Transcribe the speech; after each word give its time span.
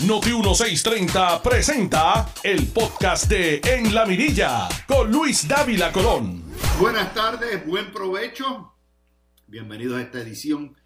Noti 0.00 0.32
1630 0.32 1.40
presenta 1.40 2.34
el 2.42 2.66
podcast 2.66 3.28
de 3.28 3.60
En 3.64 3.94
la 3.94 4.04
Mirilla 4.04 4.68
con 4.88 5.10
Luis 5.10 5.46
Dávila 5.46 5.92
Colón. 5.92 6.42
Buenas 6.80 7.14
tardes, 7.14 7.64
buen 7.64 7.92
provecho. 7.92 8.74
Bienvenidos 9.46 9.96
a 9.96 10.02
esta 10.02 10.20
edición 10.20 10.76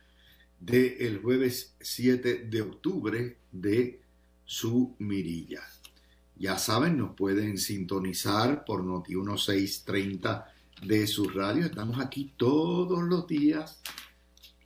del 0.60 1.20
jueves 1.22 1.74
7 1.80 2.48
de 2.50 2.62
octubre 2.62 3.38
de 3.50 4.02
su 4.44 4.94
Mirilla. 4.98 5.62
Ya 6.36 6.58
saben, 6.58 6.98
nos 6.98 7.16
pueden 7.16 7.56
sintonizar 7.56 8.64
por 8.64 8.84
Noti 8.84 9.16
1630 9.16 10.52
de 10.82 11.06
su 11.06 11.30
radio. 11.30 11.64
Estamos 11.64 11.98
aquí 11.98 12.34
todos 12.36 13.02
los 13.02 13.26
días. 13.26 13.80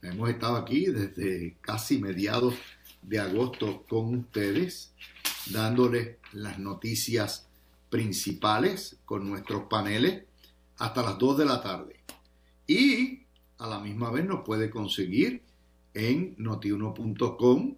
Hemos 0.01 0.29
estado 0.29 0.57
aquí 0.57 0.87
desde 0.87 1.55
casi 1.61 1.97
mediados 1.97 2.53
de 2.53 2.82
agosto 3.19 3.85
con 3.87 4.15
ustedes, 4.15 4.93
dándoles 5.51 6.17
las 6.33 6.59
noticias 6.59 7.47
principales 7.89 8.97
con 9.05 9.29
nuestros 9.29 9.63
paneles 9.69 10.23
hasta 10.77 11.03
las 11.03 11.17
2 11.17 11.37
de 11.37 11.45
la 11.45 11.61
tarde. 11.61 11.99
Y 12.65 13.23
a 13.59 13.67
la 13.67 13.79
misma 13.79 14.09
vez 14.09 14.25
nos 14.25 14.43
puede 14.43 14.69
conseguir 14.69 15.41
en 15.93 16.35
notiuno.com 16.37 17.75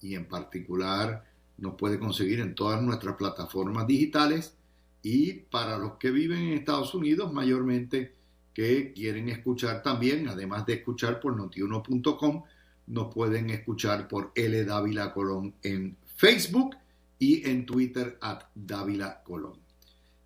y 0.00 0.14
en 0.14 0.26
particular 0.26 1.24
nos 1.58 1.74
puede 1.76 1.98
conseguir 1.98 2.40
en 2.40 2.54
todas 2.54 2.82
nuestras 2.82 3.16
plataformas 3.16 3.86
digitales 3.86 4.54
y 5.02 5.34
para 5.34 5.78
los 5.78 5.94
que 5.94 6.10
viven 6.10 6.40
en 6.42 6.52
Estados 6.54 6.94
Unidos 6.94 7.32
mayormente 7.32 8.14
que 8.52 8.92
quieren 8.92 9.28
escuchar 9.28 9.82
también, 9.82 10.28
además 10.28 10.64
de 10.66 10.74
escuchar 10.74 11.20
por 11.20 11.36
notiuno.com, 11.36 12.44
nos 12.86 13.12
pueden 13.12 13.50
escuchar 13.50 14.08
por 14.08 14.32
L. 14.34 14.64
Dávila 14.64 15.12
Colón 15.12 15.54
en 15.62 15.96
Facebook 16.16 16.76
y 17.18 17.48
en 17.48 17.66
Twitter 17.66 18.18
at 18.20 18.42
Dávila 18.54 19.22
Colón. 19.22 19.58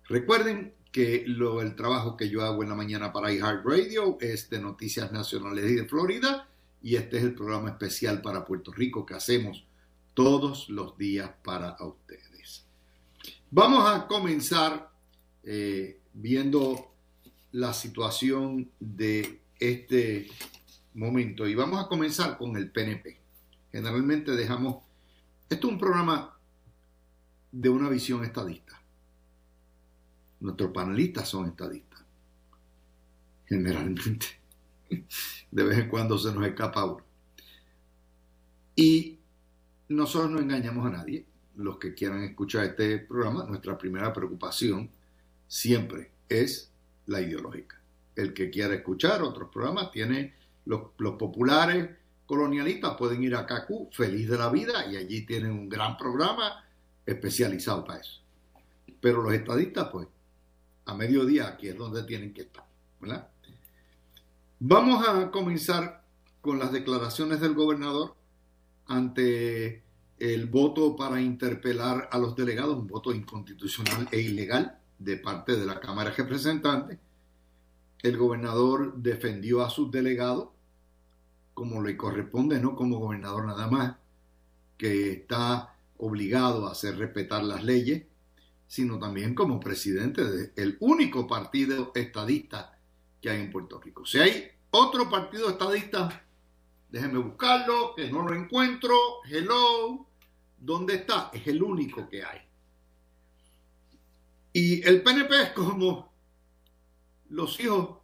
Recuerden 0.05 0.73
que 0.91 1.23
lo, 1.27 1.61
el 1.61 1.75
trabajo 1.75 2.17
que 2.17 2.29
yo 2.29 2.43
hago 2.43 2.63
en 2.63 2.69
la 2.69 2.75
mañana 2.75 3.13
para 3.13 3.31
iHeartRadio 3.31 4.17
es 4.19 4.49
de 4.49 4.59
Noticias 4.59 5.11
Nacionales 5.11 5.69
y 5.69 5.75
de 5.75 5.85
Florida 5.85 6.47
y 6.81 6.95
este 6.95 7.17
es 7.17 7.23
el 7.23 7.35
programa 7.35 7.69
especial 7.69 8.21
para 8.21 8.45
Puerto 8.45 8.71
Rico 8.71 9.05
que 9.05 9.13
hacemos 9.13 9.65
todos 10.13 10.69
los 10.69 10.97
días 10.97 11.29
para 11.43 11.75
ustedes. 11.79 12.65
Vamos 13.51 13.87
a 13.87 14.07
comenzar 14.07 14.91
eh, 15.43 15.99
viendo 16.13 16.91
la 17.51 17.73
situación 17.73 18.69
de 18.79 19.39
este 19.59 20.27
momento 20.99 21.47
y 21.47 21.55
vamos 21.55 21.83
a 21.83 21.87
comenzar 21.87 22.37
con 22.37 22.55
el 22.57 22.69
PNP. 22.69 23.17
Generalmente 23.71 24.31
dejamos, 24.33 24.83
esto 25.49 25.67
es 25.67 25.73
un 25.73 25.79
programa 25.79 26.37
de 27.51 27.69
una 27.69 27.89
visión 27.89 28.23
estadista. 28.23 28.79
Nuestros 30.41 30.71
panelistas 30.71 31.27
son 31.27 31.47
estadistas. 31.47 32.01
Generalmente. 33.45 34.25
De 35.51 35.63
vez 35.63 35.79
en 35.79 35.89
cuando 35.89 36.17
se 36.17 36.33
nos 36.33 36.45
escapa 36.45 36.85
uno. 36.85 37.03
Y 38.75 39.17
nosotros 39.89 40.31
no 40.31 40.39
engañamos 40.39 40.85
a 40.85 40.97
nadie. 40.97 41.25
Los 41.55 41.77
que 41.77 41.93
quieran 41.93 42.23
escuchar 42.23 42.65
este 42.65 42.99
programa, 42.99 43.43
nuestra 43.45 43.77
primera 43.77 44.13
preocupación 44.13 44.89
siempre 45.47 46.11
es 46.29 46.71
la 47.07 47.21
ideológica. 47.21 47.81
El 48.15 48.33
que 48.33 48.49
quiera 48.49 48.75
escuchar 48.75 49.21
otros 49.23 49.49
programas 49.49 49.91
tiene 49.91 50.33
los, 50.69 51.15
populares 51.17 51.89
colonialistas 52.27 52.95
pueden 52.95 53.23
ir 53.23 53.35
a 53.35 53.47
CACU 53.47 53.89
feliz 53.91 54.29
de 54.29 54.37
la 54.37 54.49
vida 54.49 54.85
y 54.85 54.97
allí 54.97 55.25
tienen 55.25 55.51
un 55.51 55.67
gran 55.67 55.97
programa 55.97 56.63
especializado 57.05 57.83
para 57.83 57.99
eso. 57.99 58.21
Pero 59.01 59.23
los 59.23 59.33
estadistas, 59.33 59.89
pues, 59.91 60.07
a 60.85 60.93
mediodía 60.93 61.47
aquí 61.47 61.69
es 61.69 61.77
donde 61.77 62.03
tienen 62.03 62.33
que 62.33 62.41
estar. 62.41 62.63
Vamos 64.59 65.07
a 65.07 65.31
comenzar 65.31 66.03
con 66.41 66.59
las 66.59 66.71
declaraciones 66.71 67.39
del 67.39 67.55
gobernador 67.55 68.13
ante 68.85 69.81
el 70.19 70.45
voto 70.47 70.95
para 70.95 71.19
interpelar 71.21 72.09
a 72.11 72.19
los 72.19 72.35
delegados, 72.35 72.77
un 72.77 72.87
voto 72.87 73.11
inconstitucional 73.13 74.07
e 74.11 74.19
ilegal 74.19 74.77
de 74.99 75.17
parte 75.17 75.55
de 75.55 75.65
la 75.65 75.79
Cámara 75.79 76.11
de 76.11 76.17
Representantes. 76.17 76.99
El 78.03 78.17
gobernador 78.17 78.95
defendió 78.97 79.63
a 79.63 79.69
sus 79.69 79.89
delegados 79.89 80.49
como 81.59 81.83
le 81.83 81.97
corresponde, 81.97 82.57
no 82.57 82.73
como 82.73 82.99
gobernador 82.99 83.45
nada 83.45 83.67
más, 83.67 83.97
que 84.77 85.11
está 85.11 85.75
obligado 85.97 86.65
a 86.65 86.71
hacer 86.71 86.97
respetar 86.97 87.43
las 87.43 87.65
leyes, 87.65 88.03
sino 88.65 88.97
también 88.97 89.35
como 89.35 89.59
presidente 89.59 90.23
del 90.23 90.77
único 90.79 91.27
partido 91.27 91.91
estadista 91.95 92.79
que 93.21 93.29
hay 93.29 93.41
en 93.41 93.51
Puerto 93.51 93.77
Rico. 93.81 94.05
Si 94.05 94.19
hay 94.19 94.49
otro 94.71 95.09
partido 95.09 95.49
estadista, 95.49 96.25
déjenme 96.89 97.19
buscarlo, 97.19 97.93
que 97.93 98.09
no 98.09 98.25
lo 98.25 98.33
encuentro. 98.33 98.95
Hello, 99.29 100.07
¿dónde 100.57 100.95
está? 100.95 101.29
Es 101.33 101.45
el 101.45 101.61
único 101.61 102.07
que 102.07 102.23
hay. 102.23 102.39
Y 104.53 104.81
el 104.87 105.03
PNP 105.03 105.41
es 105.41 105.49
como 105.49 106.09
los 107.27 107.59
hijos 107.59 107.97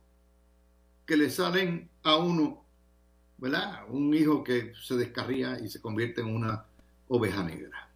que 1.05 1.15
le 1.15 1.29
salen 1.29 1.89
a 2.03 2.17
uno 2.17 2.64
¿verdad? 3.45 3.85
Un 3.89 4.11
hijo 4.15 4.43
que 4.43 4.73
se 4.81 4.95
descarría 4.95 5.59
y 5.59 5.69
se 5.69 5.79
convierte 5.79 6.21
en 6.21 6.33
una 6.33 6.65
oveja 7.07 7.43
negra. 7.43 7.91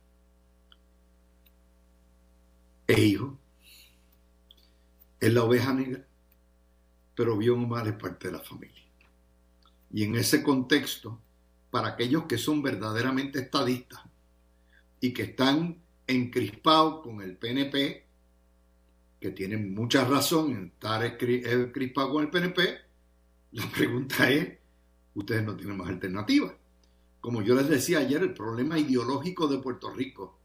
Es 2.86 3.00
hijo, 3.00 3.36
es 5.20 5.34
la 5.34 5.44
oveja 5.44 5.74
negra, 5.74 6.06
pero 7.16 7.36
bien 7.36 7.54
o 7.54 7.68
mal 7.68 7.88
es 7.88 7.94
parte 7.94 8.28
de 8.28 8.34
la 8.34 8.44
familia. 8.44 8.84
Y 9.92 10.04
en 10.04 10.18
ese 10.18 10.44
contexto, 10.44 11.20
para 11.72 11.88
aquellos 11.88 12.26
que 12.26 12.38
son 12.38 12.62
verdaderamente 12.62 13.40
estadistas 13.40 14.02
y 15.02 15.14
que 15.14 15.24
están 15.24 15.82
encrispados 16.06 17.02
con 17.02 17.24
el 17.24 17.38
PNP, 17.38 18.06
que 19.20 19.32
tienen 19.32 19.74
mucha 19.74 20.06
razón 20.06 20.52
en 20.52 20.66
estar 20.66 21.04
encrispados 21.04 22.12
con 22.12 22.24
el 22.24 22.30
PNP, 22.30 22.82
la 23.54 23.68
pregunta 23.72 24.30
es, 24.30 24.59
ustedes 25.20 25.44
no 25.44 25.56
tienen 25.56 25.78
más 25.78 25.90
alternativa. 25.90 26.54
Como 27.22 27.42
yo 27.42 27.56
les 27.56 27.68
decía 27.68 28.00
ayer, 28.00 28.22
el 28.22 28.34
problema 28.34 28.80
ideológico 28.80 29.48
de 29.48 29.60
Puerto 29.60 29.90
Rico 29.92 30.40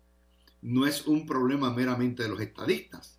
no 0.63 0.87
es 0.87 1.07
un 1.07 1.27
problema 1.27 1.73
meramente 1.73 2.23
de 2.23 2.29
los 2.29 2.41
estadistas. 2.41 3.19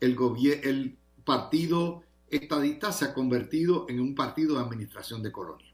El, 0.00 0.96
partido 1.24 2.04
estadista 2.30 2.90
se 2.92 3.06
ha 3.06 3.14
convertido 3.14 3.86
en 3.88 4.00
un 4.00 4.14
partido 4.14 4.54
de 4.54 4.62
administración 4.62 5.22
de 5.22 5.32
colonia. 5.32 5.72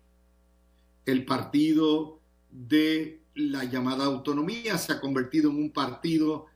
El 1.07 1.25
partido 1.25 2.19
de 2.51 3.21
la 3.35 3.65
llamada 3.65 4.05
autonomía 4.05 4.79
se 4.79 4.93
ha 4.93 5.01
convertido 5.01 5.51
en 5.51 5.57
un 5.57 5.71
partido 5.71 6.47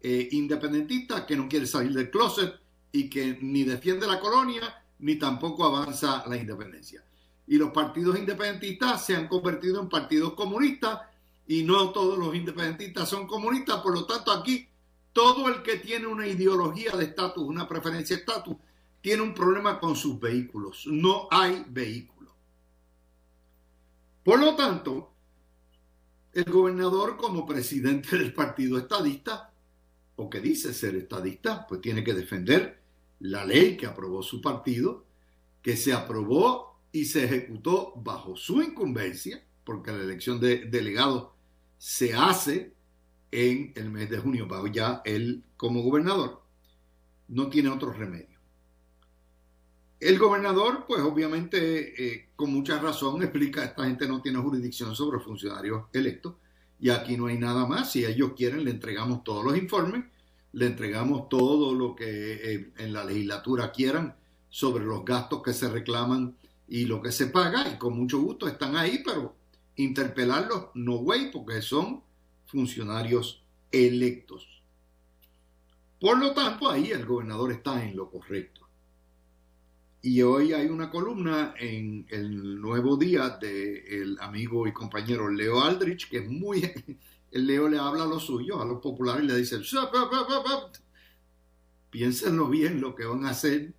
eh, 0.00 0.28
independentista 0.32 1.26
que 1.26 1.36
no 1.36 1.48
quiere 1.48 1.66
salir 1.66 1.92
del 1.92 2.10
closet 2.10 2.54
y 2.92 3.08
que 3.10 3.38
ni 3.40 3.64
defiende 3.64 4.06
la 4.06 4.20
colonia 4.20 4.84
ni 5.00 5.16
tampoco 5.16 5.64
avanza 5.64 6.24
la 6.26 6.36
independencia 6.36 7.02
y 7.48 7.56
los 7.56 7.70
partidos 7.70 8.18
independentistas 8.18 9.06
se 9.06 9.16
han 9.16 9.26
convertido 9.26 9.80
en 9.80 9.88
partidos 9.88 10.34
comunistas 10.34 11.00
y 11.46 11.62
no 11.62 11.90
todos 11.90 12.18
los 12.18 12.34
independentistas 12.34 13.08
son 13.08 13.26
comunistas, 13.26 13.80
por 13.80 13.94
lo 13.94 14.04
tanto 14.04 14.30
aquí 14.30 14.68
todo 15.14 15.48
el 15.48 15.62
que 15.62 15.76
tiene 15.76 16.06
una 16.06 16.26
ideología 16.26 16.92
de 16.92 17.06
estatus, 17.06 17.42
una 17.42 17.66
preferencia 17.66 18.16
de 18.16 18.20
estatus, 18.20 18.56
tiene 19.00 19.22
un 19.22 19.32
problema 19.32 19.80
con 19.80 19.96
sus 19.96 20.20
vehículos. 20.20 20.86
No 20.86 21.26
hay 21.30 21.64
vehículos. 21.68 22.32
Por 24.22 24.40
lo 24.40 24.54
tanto, 24.54 25.10
el 26.34 26.44
gobernador 26.44 27.16
como 27.16 27.46
presidente 27.46 28.18
del 28.18 28.34
partido 28.34 28.76
estadista, 28.76 29.50
o 30.16 30.28
que 30.28 30.40
dice 30.40 30.74
ser 30.74 30.96
estadista, 30.96 31.66
pues 31.66 31.80
tiene 31.80 32.04
que 32.04 32.12
defender 32.12 32.78
la 33.20 33.44
ley 33.44 33.76
que 33.76 33.86
aprobó 33.86 34.22
su 34.22 34.42
partido, 34.42 35.04
que 35.62 35.76
se 35.76 35.94
aprobó 35.94 36.67
y 36.92 37.04
se 37.04 37.24
ejecutó 37.24 37.92
bajo 37.96 38.36
su 38.36 38.62
incumbencia, 38.62 39.44
porque 39.64 39.92
la 39.92 40.02
elección 40.02 40.40
de 40.40 40.66
delegados 40.66 41.28
se 41.76 42.14
hace 42.14 42.72
en 43.30 43.72
el 43.76 43.90
mes 43.90 44.08
de 44.08 44.18
junio, 44.18 44.48
ya 44.72 45.02
él 45.04 45.44
como 45.56 45.82
gobernador, 45.82 46.42
no 47.28 47.48
tiene 47.48 47.68
otro 47.68 47.92
remedio. 47.92 48.38
El 50.00 50.18
gobernador, 50.18 50.84
pues 50.86 51.02
obviamente, 51.02 52.06
eh, 52.06 52.28
con 52.36 52.52
mucha 52.52 52.80
razón, 52.80 53.22
explica, 53.22 53.64
esta 53.64 53.84
gente 53.84 54.08
no 54.08 54.22
tiene 54.22 54.38
jurisdicción 54.38 54.94
sobre 54.94 55.20
funcionarios 55.20 55.84
electos 55.92 56.34
y 56.80 56.90
aquí 56.90 57.16
no 57.16 57.26
hay 57.26 57.38
nada 57.38 57.66
más. 57.66 57.92
Si 57.92 58.04
ellos 58.04 58.32
quieren, 58.36 58.64
le 58.64 58.70
entregamos 58.70 59.24
todos 59.24 59.44
los 59.44 59.56
informes, 59.56 60.04
le 60.52 60.66
entregamos 60.66 61.28
todo 61.28 61.74
lo 61.74 61.94
que 61.94 62.04
eh, 62.06 62.72
en 62.78 62.92
la 62.92 63.04
legislatura 63.04 63.72
quieran 63.72 64.16
sobre 64.48 64.84
los 64.84 65.04
gastos 65.04 65.42
que 65.42 65.52
se 65.52 65.68
reclaman 65.68 66.36
y 66.68 66.84
lo 66.84 67.00
que 67.00 67.10
se 67.10 67.26
paga, 67.26 67.68
y 67.72 67.78
con 67.78 67.96
mucho 67.96 68.20
gusto 68.20 68.46
están 68.46 68.76
ahí, 68.76 69.02
pero 69.04 69.34
interpelarlos 69.76 70.66
no 70.74 70.96
way, 70.96 71.30
porque 71.32 71.62
son 71.62 72.02
funcionarios 72.46 73.42
electos. 73.72 74.46
Por 76.00 76.18
lo 76.18 76.32
tanto, 76.32 76.70
ahí 76.70 76.90
el 76.90 77.06
gobernador 77.06 77.52
está 77.52 77.82
en 77.84 77.96
lo 77.96 78.10
correcto. 78.10 78.68
Y 80.02 80.22
hoy 80.22 80.52
hay 80.52 80.66
una 80.66 80.90
columna 80.90 81.54
en 81.58 82.06
el 82.10 82.60
nuevo 82.60 82.96
día 82.96 83.30
del 83.40 84.16
amigo 84.20 84.66
y 84.66 84.72
compañero 84.72 85.28
Leo 85.28 85.60
Aldrich, 85.60 86.08
que 86.08 86.18
es 86.18 86.28
muy... 86.28 86.62
El 87.30 87.46
Leo 87.46 87.68
le 87.68 87.78
habla 87.78 88.04
a 88.04 88.06
los 88.06 88.24
suyos, 88.24 88.58
a 88.58 88.64
los 88.64 88.80
populares, 88.80 89.22
y 89.22 89.26
le 89.26 89.36
dice, 89.36 89.58
piénsenlo 91.90 92.48
bien 92.48 92.80
lo 92.80 92.94
que 92.94 93.04
van 93.04 93.26
a 93.26 93.30
hacer, 93.30 93.74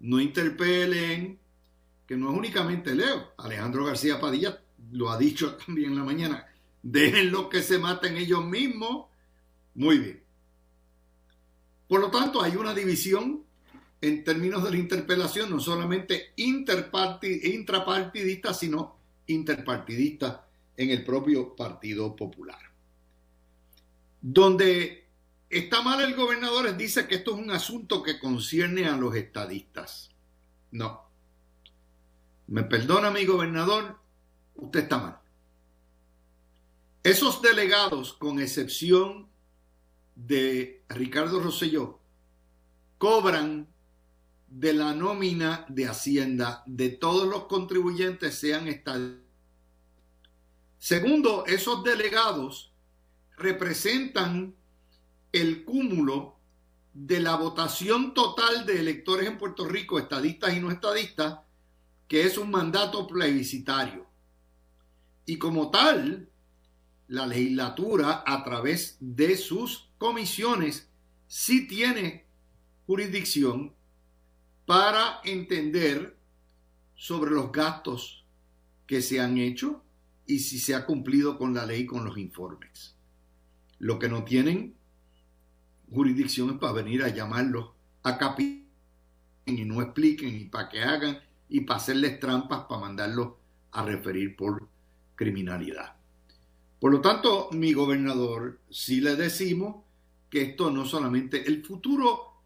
no 0.00 0.18
interpelen, 0.18 1.38
que 2.06 2.16
no 2.16 2.30
es 2.30 2.38
únicamente 2.38 2.94
Leo, 2.94 3.32
Alejandro 3.38 3.84
García 3.84 4.20
Padilla 4.20 4.60
lo 4.92 5.10
ha 5.10 5.18
dicho 5.18 5.56
también 5.66 5.92
en 5.92 5.98
la 5.98 6.04
mañana, 6.04 6.46
déjenlo 6.82 7.48
que 7.48 7.62
se 7.62 7.78
maten 7.78 8.16
ellos 8.16 8.44
mismos. 8.44 9.06
Muy 9.74 9.98
bien. 9.98 10.22
Por 11.88 12.00
lo 12.00 12.10
tanto, 12.10 12.42
hay 12.42 12.56
una 12.56 12.74
división 12.74 13.44
en 14.00 14.24
términos 14.24 14.64
de 14.64 14.70
la 14.70 14.76
interpelación, 14.76 15.50
no 15.50 15.60
solamente 15.60 16.32
intrapartidista, 16.36 18.54
sino 18.54 18.96
interpartidista 19.26 20.46
en 20.76 20.90
el 20.90 21.04
propio 21.04 21.54
Partido 21.54 22.14
Popular. 22.14 22.60
Donde 24.20 25.06
está 25.48 25.82
mal 25.82 26.02
el 26.02 26.14
gobernador 26.14 26.76
dice 26.76 27.06
que 27.06 27.16
esto 27.16 27.34
es 27.34 27.42
un 27.42 27.50
asunto 27.50 28.02
que 28.02 28.18
concierne 28.18 28.86
a 28.86 28.96
los 28.96 29.14
estadistas. 29.14 30.10
No. 30.72 31.05
Me 32.48 32.62
perdona 32.62 33.10
mi 33.10 33.24
gobernador, 33.24 33.98
usted 34.54 34.80
está 34.80 34.98
mal. 34.98 35.20
Esos 37.02 37.42
delegados, 37.42 38.12
con 38.14 38.40
excepción 38.40 39.28
de 40.14 40.82
Ricardo 40.88 41.40
Rosselló, 41.40 42.00
cobran 42.98 43.68
de 44.48 44.72
la 44.72 44.94
nómina 44.94 45.66
de 45.68 45.86
Hacienda 45.86 46.62
de 46.66 46.90
todos 46.90 47.28
los 47.28 47.44
contribuyentes 47.44 48.38
sean 48.38 48.68
estadistas. 48.68 49.24
Segundo, 50.78 51.44
esos 51.46 51.82
delegados 51.82 52.72
representan 53.36 54.54
el 55.32 55.64
cúmulo 55.64 56.36
de 56.94 57.20
la 57.20 57.36
votación 57.36 58.14
total 58.14 58.64
de 58.64 58.78
electores 58.78 59.28
en 59.28 59.36
Puerto 59.36 59.66
Rico, 59.68 59.98
estadistas 59.98 60.56
y 60.56 60.60
no 60.60 60.70
estadistas, 60.70 61.40
que 62.08 62.22
es 62.22 62.38
un 62.38 62.50
mandato 62.50 63.06
plebiscitario. 63.06 64.06
Y 65.24 65.38
como 65.38 65.70
tal, 65.70 66.30
la 67.08 67.26
legislatura, 67.26 68.22
a 68.26 68.44
través 68.44 68.96
de 69.00 69.36
sus 69.36 69.90
comisiones, 69.98 70.88
sí 71.26 71.66
tiene 71.66 72.26
jurisdicción 72.86 73.74
para 74.64 75.20
entender 75.24 76.16
sobre 76.94 77.32
los 77.32 77.52
gastos 77.52 78.24
que 78.86 79.02
se 79.02 79.20
han 79.20 79.38
hecho 79.38 79.82
y 80.26 80.40
si 80.40 80.58
se 80.58 80.74
ha 80.74 80.86
cumplido 80.86 81.38
con 81.38 81.54
la 81.54 81.66
ley 81.66 81.86
con 81.86 82.04
los 82.04 82.18
informes. 82.18 82.96
Lo 83.78 83.98
que 83.98 84.08
no 84.08 84.24
tienen 84.24 84.76
jurisdicción 85.92 86.50
es 86.50 86.58
para 86.58 86.72
venir 86.72 87.02
a 87.02 87.08
llamarlos 87.08 87.70
a 88.02 88.18
capítulo 88.18 88.66
y 89.44 89.64
no 89.64 89.82
expliquen 89.82 90.34
y 90.34 90.44
para 90.46 90.68
que 90.68 90.82
hagan 90.82 91.20
y 91.48 91.60
para 91.60 91.78
hacerles 91.78 92.18
trampas 92.20 92.64
para 92.68 92.80
mandarlos 92.80 93.34
a 93.72 93.84
referir 93.84 94.36
por 94.36 94.68
criminalidad. 95.14 95.96
Por 96.80 96.92
lo 96.92 97.00
tanto, 97.00 97.48
mi 97.52 97.72
gobernador, 97.72 98.60
si 98.70 99.00
le 99.00 99.16
decimos 99.16 99.84
que 100.28 100.42
esto 100.42 100.70
no 100.70 100.84
solamente 100.84 101.46
el 101.46 101.64
futuro 101.64 102.36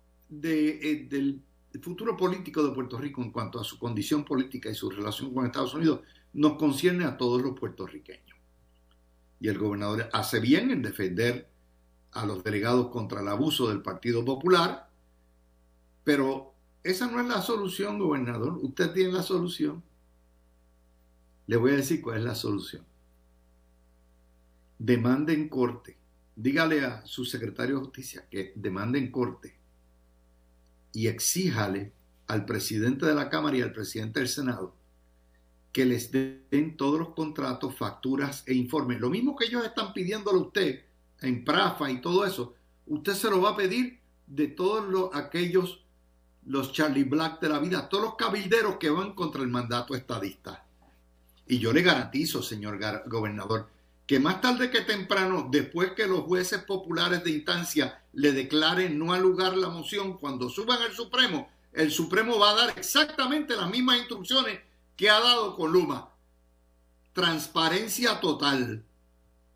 eh, 0.42 1.06
del 1.10 1.42
futuro 1.82 2.16
político 2.16 2.62
de 2.62 2.72
Puerto 2.72 2.98
Rico 2.98 3.22
en 3.22 3.30
cuanto 3.30 3.60
a 3.60 3.64
su 3.64 3.78
condición 3.78 4.24
política 4.24 4.70
y 4.70 4.74
su 4.74 4.90
relación 4.90 5.32
con 5.32 5.46
Estados 5.46 5.74
Unidos 5.74 6.00
nos 6.32 6.56
concierne 6.56 7.04
a 7.04 7.16
todos 7.16 7.42
los 7.42 7.58
puertorriqueños. 7.58 8.38
Y 9.40 9.48
el 9.48 9.58
gobernador 9.58 10.08
hace 10.12 10.40
bien 10.40 10.70
en 10.70 10.82
defender 10.82 11.48
a 12.12 12.26
los 12.26 12.42
delegados 12.42 12.88
contra 12.88 13.20
el 13.20 13.28
abuso 13.28 13.68
del 13.68 13.82
Partido 13.82 14.24
Popular, 14.24 14.90
pero 16.04 16.54
esa 16.82 17.06
no 17.10 17.20
es 17.20 17.26
la 17.26 17.42
solución, 17.42 17.98
gobernador. 17.98 18.58
Usted 18.62 18.92
tiene 18.92 19.12
la 19.12 19.22
solución. 19.22 19.82
Le 21.46 21.56
voy 21.56 21.72
a 21.72 21.76
decir 21.76 22.00
cuál 22.00 22.18
es 22.18 22.24
la 22.24 22.34
solución. 22.34 22.84
Demande 24.78 25.34
en 25.34 25.48
corte. 25.48 25.96
Dígale 26.36 26.84
a 26.84 27.04
su 27.04 27.24
secretario 27.24 27.76
de 27.76 27.84
justicia 27.84 28.26
que 28.30 28.52
demande 28.56 28.98
en 28.98 29.10
corte 29.10 29.56
y 30.92 31.06
exíjale 31.06 31.92
al 32.26 32.46
presidente 32.46 33.06
de 33.06 33.14
la 33.14 33.28
Cámara 33.28 33.56
y 33.56 33.62
al 33.62 33.72
presidente 33.72 34.20
del 34.20 34.28
Senado 34.28 34.74
que 35.72 35.84
les 35.84 36.10
den 36.10 36.76
todos 36.76 36.98
los 36.98 37.08
contratos, 37.10 37.76
facturas 37.76 38.42
e 38.46 38.54
informes. 38.54 39.00
Lo 39.00 39.08
mismo 39.08 39.36
que 39.36 39.44
ellos 39.44 39.64
están 39.64 39.92
pidiéndole 39.92 40.38
a 40.38 40.42
usted 40.42 40.84
en 41.20 41.44
Prafa 41.44 41.90
y 41.90 42.00
todo 42.00 42.24
eso, 42.24 42.54
usted 42.86 43.12
se 43.12 43.30
lo 43.30 43.40
va 43.40 43.50
a 43.50 43.56
pedir 43.56 44.00
de 44.26 44.48
todos 44.48 44.88
los, 44.88 45.14
aquellos 45.14 45.84
los 46.46 46.72
Charlie 46.72 47.04
Black 47.04 47.40
de 47.40 47.48
la 47.48 47.58
vida, 47.58 47.88
todos 47.88 48.04
los 48.04 48.14
cabilderos 48.16 48.76
que 48.76 48.90
van 48.90 49.14
contra 49.14 49.42
el 49.42 49.48
mandato 49.48 49.94
estadista. 49.94 50.64
Y 51.46 51.58
yo 51.58 51.72
le 51.72 51.82
garantizo, 51.82 52.42
señor 52.42 52.78
gobernador, 53.06 53.68
que 54.06 54.18
más 54.18 54.40
tarde 54.40 54.70
que 54.70 54.80
temprano, 54.80 55.48
después 55.50 55.92
que 55.92 56.06
los 56.06 56.22
jueces 56.22 56.64
populares 56.64 57.22
de 57.22 57.30
instancia 57.30 58.02
le 58.12 58.32
declaren 58.32 58.98
no 58.98 59.12
al 59.12 59.22
lugar 59.22 59.56
la 59.56 59.68
moción, 59.68 60.18
cuando 60.18 60.48
suban 60.48 60.82
al 60.82 60.92
Supremo, 60.92 61.48
el 61.72 61.92
Supremo 61.92 62.38
va 62.38 62.50
a 62.50 62.66
dar 62.66 62.78
exactamente 62.78 63.54
las 63.54 63.70
mismas 63.70 63.98
instrucciones 63.98 64.60
que 64.96 65.08
ha 65.08 65.20
dado 65.20 65.56
con 65.56 65.72
Luma. 65.72 66.10
Transparencia 67.12 68.20
total. 68.20 68.84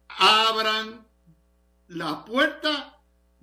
Abran 0.08 1.04
la 1.88 2.24
puerta 2.24 2.93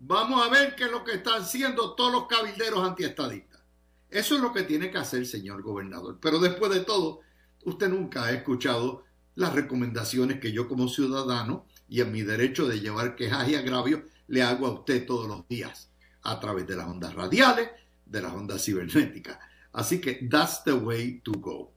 Vamos 0.03 0.43
a 0.43 0.49
ver 0.49 0.75
qué 0.75 0.85
es 0.85 0.91
lo 0.91 1.03
que 1.03 1.13
están 1.13 1.43
haciendo 1.43 1.93
todos 1.93 2.11
los 2.11 2.25
cabilderos 2.25 2.83
antiestadistas. 2.83 3.61
Eso 4.09 4.33
es 4.35 4.41
lo 4.41 4.51
que 4.51 4.63
tiene 4.63 4.89
que 4.89 4.97
hacer, 4.97 5.27
señor 5.27 5.61
gobernador. 5.61 6.17
Pero 6.19 6.39
después 6.39 6.71
de 6.73 6.79
todo, 6.79 7.19
usted 7.65 7.87
nunca 7.87 8.23
ha 8.23 8.31
escuchado 8.31 9.03
las 9.35 9.53
recomendaciones 9.53 10.39
que 10.39 10.51
yo 10.51 10.67
como 10.67 10.87
ciudadano 10.87 11.67
y 11.87 12.01
en 12.01 12.11
mi 12.11 12.23
derecho 12.23 12.67
de 12.67 12.79
llevar 12.79 13.15
quejas 13.15 13.47
y 13.47 13.53
agravios 13.53 14.01
le 14.27 14.41
hago 14.41 14.65
a 14.65 14.71
usted 14.71 15.05
todos 15.05 15.27
los 15.27 15.47
días 15.47 15.91
a 16.23 16.39
través 16.39 16.65
de 16.65 16.77
las 16.77 16.87
ondas 16.87 17.13
radiales, 17.13 17.69
de 18.07 18.21
las 18.23 18.33
ondas 18.33 18.65
cibernéticas. 18.65 19.37
Así 19.71 20.01
que 20.01 20.27
that's 20.31 20.63
the 20.63 20.73
way 20.73 21.19
to 21.19 21.31
go. 21.33 21.71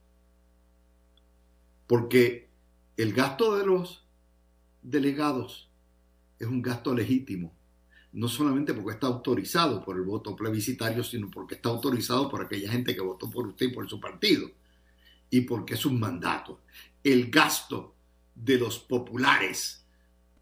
Porque 1.86 2.48
el 2.96 3.12
gasto 3.12 3.54
de 3.54 3.66
los 3.66 4.02
delegados 4.80 5.68
es 6.38 6.46
un 6.46 6.62
gasto 6.62 6.94
legítimo 6.94 7.52
no 8.14 8.28
solamente 8.28 8.72
porque 8.72 8.92
está 8.92 9.08
autorizado 9.08 9.84
por 9.84 9.96
el 9.96 10.02
voto 10.02 10.36
plebiscitario, 10.36 11.02
sino 11.02 11.28
porque 11.30 11.56
está 11.56 11.68
autorizado 11.68 12.28
por 12.28 12.44
aquella 12.44 12.70
gente 12.70 12.94
que 12.94 13.00
votó 13.00 13.28
por 13.28 13.46
usted 13.46 13.66
y 13.66 13.74
por 13.74 13.88
su 13.88 14.00
partido, 14.00 14.48
y 15.30 15.40
porque 15.40 15.74
es 15.74 15.84
un 15.84 15.98
mandato. 15.98 16.60
El 17.02 17.28
gasto 17.28 17.96
de 18.34 18.58
los 18.58 18.78
populares 18.78 19.84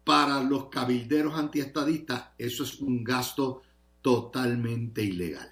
para 0.03 0.43
los 0.43 0.65
cabilderos 0.65 1.33
antiestadistas, 1.33 2.29
eso 2.37 2.63
es 2.63 2.79
un 2.79 3.03
gasto 3.03 3.63
totalmente 4.03 5.03
ilegal. 5.03 5.49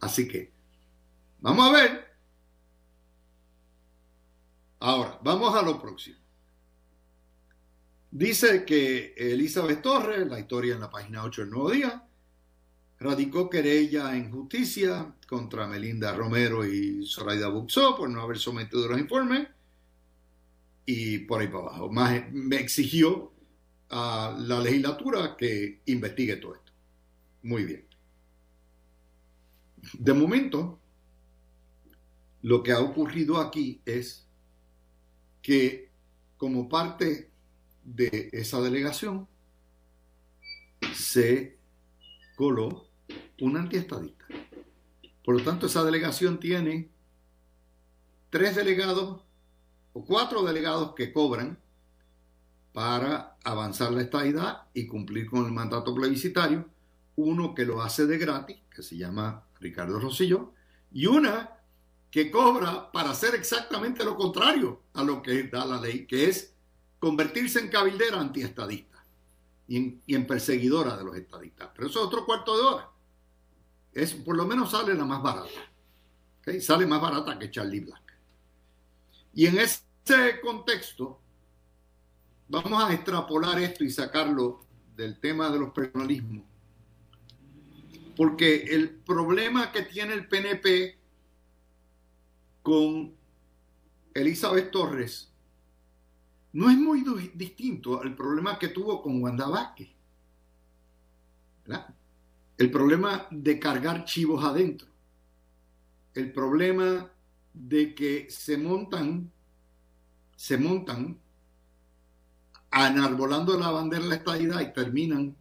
Así 0.00 0.28
que, 0.28 0.52
vamos 1.40 1.68
a 1.68 1.72
ver. 1.72 2.16
Ahora, 4.78 5.18
vamos 5.24 5.52
a 5.56 5.62
lo 5.62 5.80
próximo. 5.80 6.17
Dice 8.10 8.64
que 8.64 9.14
Elizabeth 9.16 9.82
Torres, 9.82 10.26
la 10.26 10.40
historia 10.40 10.74
en 10.74 10.80
la 10.80 10.90
página 10.90 11.24
8 11.24 11.42
del 11.42 11.50
Nuevo 11.50 11.70
Día, 11.70 12.08
radicó 12.98 13.50
querella 13.50 14.16
en 14.16 14.30
justicia 14.30 15.14
contra 15.28 15.66
Melinda 15.66 16.14
Romero 16.14 16.66
y 16.66 17.06
Zoraida 17.06 17.48
Buxó 17.48 17.96
por 17.96 18.08
no 18.08 18.22
haber 18.22 18.38
sometido 18.38 18.88
los 18.88 18.98
informes 18.98 19.48
y 20.86 21.18
por 21.18 21.40
ahí 21.40 21.48
para 21.48 21.64
abajo. 21.64 21.92
Más 21.92 22.32
me 22.32 22.56
exigió 22.56 23.32
a 23.90 24.34
la 24.38 24.58
legislatura 24.60 25.36
que 25.36 25.82
investigue 25.84 26.36
todo 26.36 26.54
esto. 26.54 26.72
Muy 27.42 27.64
bien. 27.64 27.86
De 29.92 30.14
momento, 30.14 30.80
lo 32.42 32.62
que 32.62 32.72
ha 32.72 32.80
ocurrido 32.80 33.38
aquí 33.38 33.80
es 33.84 34.26
que 35.42 35.90
como 36.36 36.68
parte 36.68 37.30
de 37.94 38.30
esa 38.32 38.60
delegación 38.60 39.26
se 40.94 41.58
coló 42.36 42.86
un 43.40 43.56
antiestadista. 43.56 44.26
Por 45.24 45.38
lo 45.38 45.44
tanto, 45.44 45.66
esa 45.66 45.84
delegación 45.84 46.38
tiene 46.38 46.90
tres 48.30 48.56
delegados 48.56 49.22
o 49.92 50.04
cuatro 50.04 50.42
delegados 50.42 50.94
que 50.94 51.12
cobran 51.12 51.58
para 52.72 53.36
avanzar 53.42 53.92
la 53.92 54.02
estadidad 54.02 54.68
y 54.74 54.86
cumplir 54.86 55.28
con 55.28 55.46
el 55.46 55.52
mandato 55.52 55.94
plebiscitario, 55.94 56.68
uno 57.16 57.54
que 57.54 57.64
lo 57.64 57.82
hace 57.82 58.06
de 58.06 58.18
gratis, 58.18 58.58
que 58.74 58.82
se 58.82 58.96
llama 58.96 59.44
Ricardo 59.60 59.98
Rosillo, 59.98 60.52
y 60.92 61.06
una 61.06 61.58
que 62.10 62.30
cobra 62.30 62.92
para 62.92 63.10
hacer 63.10 63.34
exactamente 63.34 64.04
lo 64.04 64.16
contrario 64.16 64.82
a 64.94 65.02
lo 65.02 65.22
que 65.22 65.44
da 65.44 65.66
la 65.66 65.80
ley, 65.80 66.06
que 66.06 66.28
es 66.28 66.54
convertirse 66.98 67.60
en 67.60 67.68
cabildera 67.68 68.20
antiestadista 68.20 69.04
y 69.68 70.14
en, 70.14 70.26
perseguidora 70.26 70.96
de 70.96 71.04
los 71.04 71.16
estadistas. 71.16 71.70
Pero 71.74 71.88
eso 71.88 72.00
es 72.00 72.06
otro 72.06 72.24
cuarto 72.24 72.56
de 72.56 72.62
hora. 72.62 72.90
Es, 73.92 74.14
por 74.14 74.36
lo 74.36 74.46
menos 74.46 74.70
sale 74.70 74.94
la 74.94 75.04
más 75.04 75.22
barata. 75.22 75.60
Sale 76.60 76.86
más 76.86 77.00
barata 77.00 77.38
que 77.38 77.50
Charlie 77.50 77.80
Black. 77.80 78.18
Y 79.34 79.46
en 79.46 79.58
ese 79.58 80.40
contexto, 80.42 81.20
vamos 82.48 82.82
a 82.82 82.94
extrapolar 82.94 83.60
esto 83.60 83.84
y 83.84 83.90
sacarlo 83.90 84.64
del 84.96 85.20
tema 85.20 85.50
de 85.50 85.58
los 85.58 85.70
personalismos. 85.70 86.44
Porque 88.16 88.62
el 88.74 88.90
problema 88.90 89.70
que 89.70 89.82
tiene 89.82 90.14
el 90.14 90.26
PNP 90.26 90.98
con 92.62 93.14
Elizabeth 94.14 94.70
Torres 94.70 95.30
no 96.58 96.68
es 96.68 96.76
muy 96.76 97.04
distinto 97.34 98.02
al 98.02 98.16
problema 98.16 98.58
que 98.58 98.66
tuvo 98.66 99.00
con 99.00 99.22
Wanda 99.22 99.46
Vázquez. 99.46 99.90
El 102.56 102.70
problema 102.72 103.28
de 103.30 103.60
cargar 103.60 104.04
chivos 104.04 104.44
adentro. 104.44 104.88
El 106.14 106.32
problema 106.32 107.08
de 107.54 107.94
que 107.94 108.26
se 108.28 108.58
montan, 108.58 109.30
se 110.34 110.58
montan 110.58 111.16
anarbolando 112.72 113.56
la 113.56 113.70
bandera 113.70 114.02
de 114.02 114.08
la 114.08 114.16
estadidad 114.16 114.60
y 114.60 114.72
terminan 114.72 115.36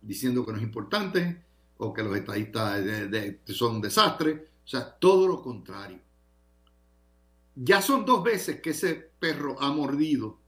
diciendo 0.00 0.46
que 0.46 0.52
no 0.52 0.58
es 0.58 0.64
importante 0.64 1.44
o 1.76 1.92
que 1.92 2.02
los 2.02 2.16
estadistas 2.16 2.82
son 3.48 3.74
un 3.76 3.82
desastre. 3.82 4.48
O 4.64 4.66
sea, 4.66 4.94
todo 4.94 5.28
lo 5.28 5.42
contrario. 5.42 6.00
Ya 7.54 7.82
son 7.82 8.06
dos 8.06 8.24
veces 8.24 8.62
que 8.62 8.70
ese 8.70 9.11
perro 9.22 9.56
ha 9.62 9.70
mordido 9.70 10.40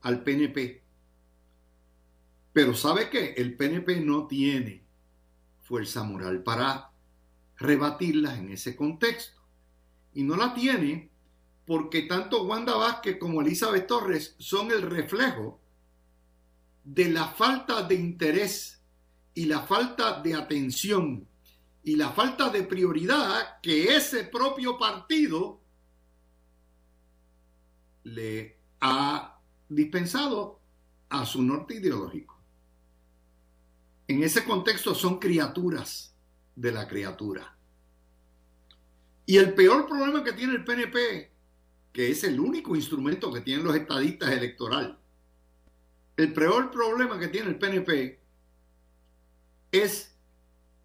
al 0.00 0.24
PNP. 0.24 0.82
Pero 2.54 2.74
¿sabe 2.74 3.10
qué? 3.10 3.34
El 3.36 3.58
PNP 3.58 4.00
no 4.00 4.26
tiene 4.26 4.82
fuerza 5.60 6.02
moral 6.02 6.42
para 6.42 6.92
rebatirlas 7.58 8.38
en 8.38 8.52
ese 8.52 8.74
contexto. 8.74 9.42
Y 10.14 10.22
no 10.22 10.34
la 10.34 10.54
tiene 10.54 11.10
porque 11.66 12.02
tanto 12.02 12.44
Wanda 12.44 12.74
Vázquez 12.74 13.18
como 13.18 13.42
Elizabeth 13.42 13.86
Torres 13.86 14.34
son 14.38 14.70
el 14.70 14.80
reflejo 14.80 15.60
de 16.82 17.10
la 17.10 17.28
falta 17.28 17.82
de 17.82 17.96
interés 17.96 18.82
y 19.34 19.44
la 19.44 19.60
falta 19.60 20.22
de 20.22 20.34
atención 20.34 21.28
y 21.84 21.96
la 21.96 22.12
falta 22.12 22.48
de 22.48 22.62
prioridad 22.62 23.60
que 23.60 23.94
ese 23.94 24.24
propio 24.24 24.78
partido 24.78 25.60
le 28.04 28.58
ha 28.80 29.40
dispensado 29.68 30.60
a 31.08 31.26
su 31.26 31.42
norte 31.42 31.74
ideológico. 31.74 32.40
En 34.08 34.22
ese 34.22 34.44
contexto 34.44 34.94
son 34.94 35.18
criaturas 35.18 36.14
de 36.56 36.72
la 36.72 36.88
criatura. 36.88 37.56
Y 39.26 39.36
el 39.36 39.54
peor 39.54 39.86
problema 39.86 40.24
que 40.24 40.32
tiene 40.32 40.54
el 40.54 40.64
PNP, 40.64 41.30
que 41.92 42.10
es 42.10 42.24
el 42.24 42.40
único 42.40 42.74
instrumento 42.74 43.32
que 43.32 43.40
tienen 43.40 43.64
los 43.64 43.76
estadistas 43.76 44.30
electoral, 44.30 44.98
el 46.16 46.32
peor 46.32 46.70
problema 46.70 47.18
que 47.18 47.28
tiene 47.28 47.48
el 47.48 47.58
PNP 47.58 48.20
es 49.72 50.14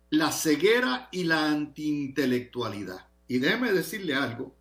la 0.09 0.31
ceguera 0.31 1.09
y 1.11 1.23
la 1.23 1.49
antiintelectualidad. 1.49 3.07
Y 3.27 3.39
déjeme 3.39 3.73
decirle 3.73 4.15
algo, 4.15 4.55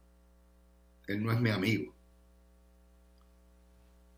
él 1.07 1.23
no 1.23 1.31
es 1.31 1.41
mi 1.41 1.51
amigo, 1.51 1.94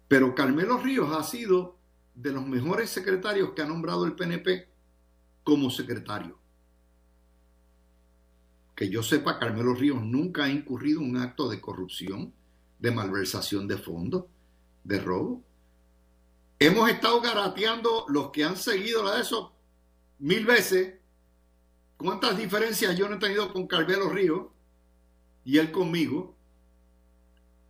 pero 0.09 0.35
Carmelo 0.35 0.79
Ríos 0.79 1.15
ha 1.17 1.23
sido 1.23 1.77
de 2.15 2.33
los 2.33 2.47
mejores 2.47 2.91
secretarios 2.91 3.51
que 3.51 3.63
ha 3.63 3.67
nombrado 3.67 4.05
el 4.05 4.15
PNP 4.15 4.69
como 5.43 5.71
secretario. 5.71 6.39
Que 8.75 8.89
yo 8.89 9.03
sepa, 9.03 9.39
Carmelo 9.39 9.75
Ríos 9.75 10.03
nunca 10.03 10.45
ha 10.45 10.51
incurrido 10.51 11.01
en 11.01 11.11
un 11.11 11.17
acto 11.17 11.49
de 11.49 11.61
corrupción, 11.61 12.33
de 12.79 12.91
malversación 12.91 13.67
de 13.67 13.79
fondos, 13.79 14.27
de 14.85 15.01
robo. 15.01 15.43
Hemos 16.59 16.89
estado 16.91 17.21
garateando 17.21 18.07
los 18.09 18.31
que 18.31 18.45
han 18.45 18.57
seguido 18.57 19.03
la 19.03 19.17
de 19.17 19.23
eso 19.23 19.57
mil 20.19 20.47
veces. 20.47 20.95
¿Cuántas 21.97 22.37
diferencias 22.37 22.97
yo 22.97 23.09
no 23.09 23.17
he 23.17 23.19
tenido 23.19 23.53
con 23.53 23.67
Carmelo 23.67 24.11
Ríos 24.11 24.49
y 25.45 25.59
él 25.59 25.73
conmigo? 25.73 26.36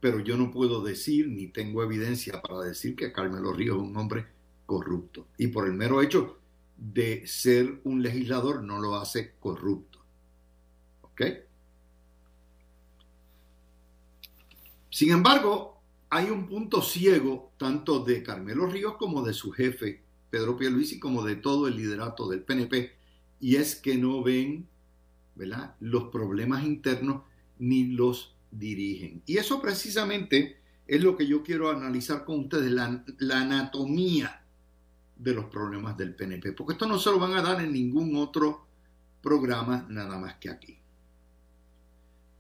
Pero 0.07 0.21
yo 0.21 0.37
no 0.37 0.53
puedo 0.53 0.85
decir 0.85 1.27
ni 1.27 1.49
tengo 1.49 1.83
evidencia 1.83 2.41
para 2.41 2.61
decir 2.61 2.95
que 2.95 3.11
Carmelo 3.11 3.53
Ríos 3.53 3.79
es 3.79 3.83
un 3.83 3.97
hombre 3.97 4.25
corrupto. 4.65 5.27
Y 5.37 5.49
por 5.49 5.67
el 5.67 5.73
mero 5.73 6.01
hecho 6.01 6.39
de 6.77 7.27
ser 7.27 7.81
un 7.83 8.05
legislador 8.05 8.63
no 8.63 8.79
lo 8.79 8.95
hace 8.95 9.33
corrupto. 9.41 9.99
¿Ok? 11.03 11.23
Sin 14.89 15.11
embargo, 15.11 15.81
hay 16.09 16.31
un 16.31 16.47
punto 16.47 16.83
ciego 16.83 17.51
tanto 17.57 18.05
de 18.05 18.23
Carmelo 18.23 18.67
Ríos 18.67 18.99
como 18.99 19.25
de 19.25 19.33
su 19.33 19.51
jefe, 19.51 20.05
Pedro 20.31 20.57
Pierluisi, 20.57 21.01
como 21.01 21.25
de 21.25 21.35
todo 21.35 21.67
el 21.67 21.77
liderato 21.77 22.29
del 22.29 22.45
PNP, 22.45 22.93
y 23.41 23.57
es 23.57 23.75
que 23.75 23.97
no 23.97 24.23
ven 24.23 24.69
¿verdad? 25.35 25.75
los 25.81 26.11
problemas 26.11 26.63
internos 26.63 27.23
ni 27.59 27.89
los 27.89 28.36
dirigen. 28.51 29.23
Y 29.27 29.39
eso 29.39 29.61
precisamente 29.61 30.61
es 30.87 31.03
lo 31.03 31.17
que 31.17 31.27
yo 31.27 31.43
quiero 31.43 31.71
analizar 31.71 32.25
con 32.25 32.41
ustedes, 32.41 32.71
la, 32.71 33.41
anatomía 33.41 34.43
de 35.17 35.35
los 35.35 35.47
problemas 35.47 35.97
del 35.97 36.15
PNP, 36.15 36.53
porque 36.53 36.75
esto 36.75 36.87
no 36.87 36.99
se 36.99 37.11
lo 37.11 37.19
van 37.19 37.35
a 37.35 37.43
dar 37.43 37.61
en 37.61 37.73
ningún 37.73 38.17
otro 38.17 38.67
programa 39.21 39.87
nada 39.89 40.19
más 40.19 40.37
que 40.37 40.51
aquí. 40.51 40.79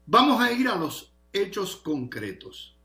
Vamos 0.06 0.40
a 0.40 0.52
ir 0.52 0.68
a 0.68 0.76
los 0.76 1.12
hechos 1.32 1.76
concretos. 1.76 2.76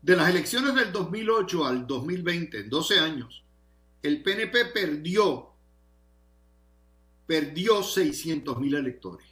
De 0.00 0.16
las 0.16 0.30
elecciones 0.30 0.74
del 0.74 0.90
2008 0.90 1.66
al 1.66 1.86
2020, 1.86 2.60
en 2.60 2.70
12 2.70 2.98
años, 2.98 3.44
el 4.02 4.22
PNP 4.22 4.66
perdió, 4.66 5.50
perdió 7.26 7.82
600 7.82 8.58
mil 8.58 8.74
electores. 8.74 9.31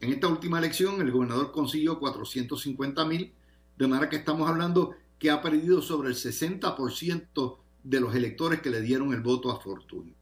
En 0.00 0.12
esta 0.12 0.28
última 0.28 0.58
elección 0.58 1.00
el 1.00 1.10
gobernador 1.10 1.52
consiguió 1.52 1.98
450 1.98 3.04
mil, 3.06 3.32
de 3.78 3.86
manera 3.86 4.08
que 4.08 4.16
estamos 4.16 4.48
hablando 4.48 4.94
que 5.18 5.30
ha 5.30 5.40
perdido 5.40 5.80
sobre 5.80 6.10
el 6.10 6.14
60% 6.14 7.58
de 7.82 8.00
los 8.00 8.14
electores 8.14 8.60
que 8.60 8.70
le 8.70 8.80
dieron 8.80 9.12
el 9.12 9.20
voto 9.20 9.50
a 9.50 9.60
Fortunio. 9.60 10.14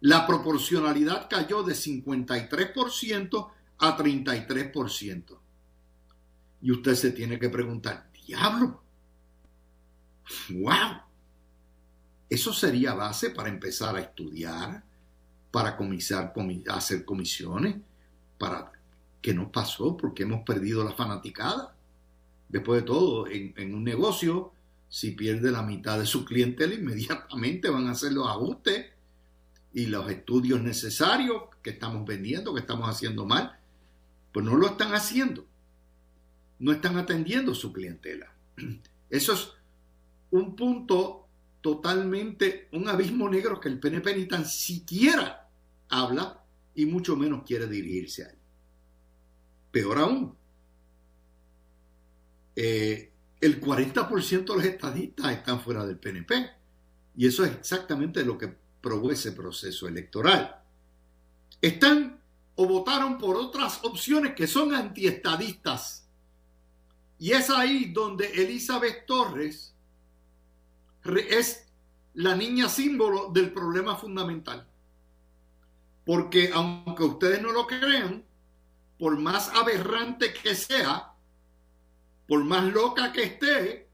La 0.00 0.26
proporcionalidad 0.26 1.28
cayó 1.28 1.62
de 1.62 1.74
53% 1.74 3.50
a 3.78 3.96
33%. 3.96 5.38
Y 6.60 6.70
usted 6.70 6.94
se 6.94 7.12
tiene 7.12 7.38
que 7.38 7.48
preguntar, 7.48 8.10
diablo, 8.26 8.82
wow, 10.50 11.00
eso 12.28 12.52
sería 12.52 12.94
base 12.94 13.30
para 13.30 13.48
empezar 13.48 13.96
a 13.96 14.00
estudiar, 14.00 14.84
para 15.50 15.76
comisar, 15.76 16.32
hacer 16.68 17.04
comisiones, 17.04 17.76
para 18.38 18.72
qué 19.20 19.34
nos 19.34 19.50
pasó, 19.50 19.96
porque 19.96 20.22
hemos 20.22 20.44
perdido 20.44 20.84
la 20.84 20.92
fanaticada. 20.92 21.74
Después 22.48 22.80
de 22.80 22.86
todo, 22.86 23.26
en, 23.26 23.74
un 23.74 23.84
negocio, 23.84 24.52
si 24.88 25.10
pierde 25.10 25.50
la 25.50 25.62
mitad 25.62 25.98
de 25.98 26.06
su 26.06 26.24
clientela, 26.24 26.74
inmediatamente 26.74 27.68
van 27.68 27.88
a 27.88 27.92
hacer 27.92 28.12
los 28.12 28.28
ajustes 28.28 28.86
y 29.74 29.86
los 29.86 30.10
estudios 30.10 30.62
necesarios 30.62 31.42
que 31.62 31.70
estamos 31.70 32.06
vendiendo, 32.06 32.54
que 32.54 32.60
estamos 32.60 32.88
haciendo 32.88 33.26
mal, 33.26 33.58
pues 34.32 34.46
no 34.46 34.56
lo 34.56 34.68
están 34.68 34.94
haciendo. 34.94 35.44
No 36.58 36.72
están 36.72 36.96
atendiendo 36.96 37.54
su 37.54 37.72
clientela. 37.72 38.32
Eso 39.10 39.32
es 39.32 39.52
un 40.30 40.56
punto 40.56 41.26
totalmente, 41.60 42.68
un 42.72 42.88
abismo 42.88 43.28
negro 43.28 43.60
que 43.60 43.68
el 43.68 43.78
PNP 43.78 44.16
ni 44.16 44.24
tan 44.26 44.46
siquiera 44.46 45.48
habla 45.88 46.37
y 46.78 46.86
mucho 46.86 47.16
menos 47.16 47.42
quiere 47.44 47.66
dirigirse 47.66 48.22
a 48.22 48.28
él. 48.28 48.38
Peor 49.72 49.98
aún, 49.98 50.32
eh, 52.54 53.10
el 53.40 53.60
40% 53.60 54.44
de 54.44 54.54
los 54.54 54.64
estadistas 54.64 55.32
están 55.32 55.60
fuera 55.60 55.84
del 55.84 55.98
PNP 55.98 56.50
y 57.16 57.26
eso 57.26 57.44
es 57.44 57.50
exactamente 57.50 58.24
lo 58.24 58.38
que 58.38 58.54
probó 58.80 59.10
ese 59.10 59.32
proceso 59.32 59.88
electoral. 59.88 60.62
Están 61.60 62.20
o 62.54 62.66
votaron 62.68 63.18
por 63.18 63.34
otras 63.34 63.80
opciones 63.82 64.36
que 64.36 64.46
son 64.46 64.72
antiestadistas. 64.72 66.06
Y 67.18 67.32
es 67.32 67.50
ahí 67.50 67.86
donde 67.86 68.28
Elizabeth 68.40 69.04
Torres 69.04 69.74
es 71.28 71.66
la 72.14 72.36
niña 72.36 72.68
símbolo 72.68 73.32
del 73.32 73.52
problema 73.52 73.96
fundamental. 73.96 74.67
Porque 76.08 76.48
aunque 76.54 77.02
ustedes 77.02 77.42
no 77.42 77.52
lo 77.52 77.66
crean, 77.66 78.24
por 78.98 79.18
más 79.18 79.50
aberrante 79.50 80.32
que 80.32 80.54
sea, 80.54 81.12
por 82.26 82.42
más 82.44 82.64
loca 82.64 83.12
que 83.12 83.24
esté, 83.24 83.88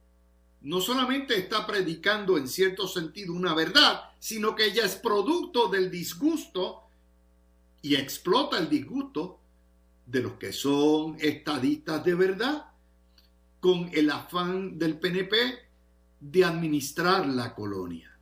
no 0.60 0.80
solamente 0.80 1.36
está 1.36 1.66
predicando 1.66 2.38
en 2.38 2.46
cierto 2.46 2.86
sentido 2.86 3.32
una 3.32 3.52
verdad, 3.52 4.12
sino 4.20 4.54
que 4.54 4.66
ella 4.66 4.84
es 4.84 4.94
producto 4.94 5.66
del 5.66 5.90
disgusto 5.90 6.84
y 7.82 7.96
explota 7.96 8.58
el 8.58 8.68
disgusto 8.68 9.40
de 10.06 10.22
los 10.22 10.34
que 10.34 10.52
son 10.52 11.16
estadistas 11.18 12.04
de 12.04 12.14
verdad 12.14 12.66
con 13.58 13.90
el 13.92 14.08
afán 14.08 14.78
del 14.78 15.00
PNP 15.00 15.34
de 16.20 16.44
administrar 16.44 17.26
la 17.26 17.56
colonia. 17.56 18.16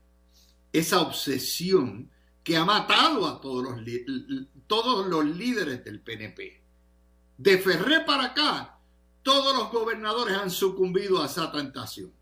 Esa 0.73 1.03
obsesión 1.03 2.11
que 2.43 2.57
ha 2.57 2.65
matado 2.65 3.27
a 3.27 3.41
todos 3.41 3.65
los, 3.65 3.81
todos 4.67 5.07
los 5.07 5.25
líderes 5.25 5.85
del 5.85 6.01
PNP. 6.01 6.61
De 7.39 7.59
Ferré 7.59 8.01
para 8.01 8.27
acá, 8.27 8.79
todos 9.23 9.57
los 9.57 9.71
gobernadores 9.71 10.37
han 10.37 10.51
sucumbido 10.51 11.23
a 11.23 11.27
esa 11.27 11.51
tentación. 11.53 12.13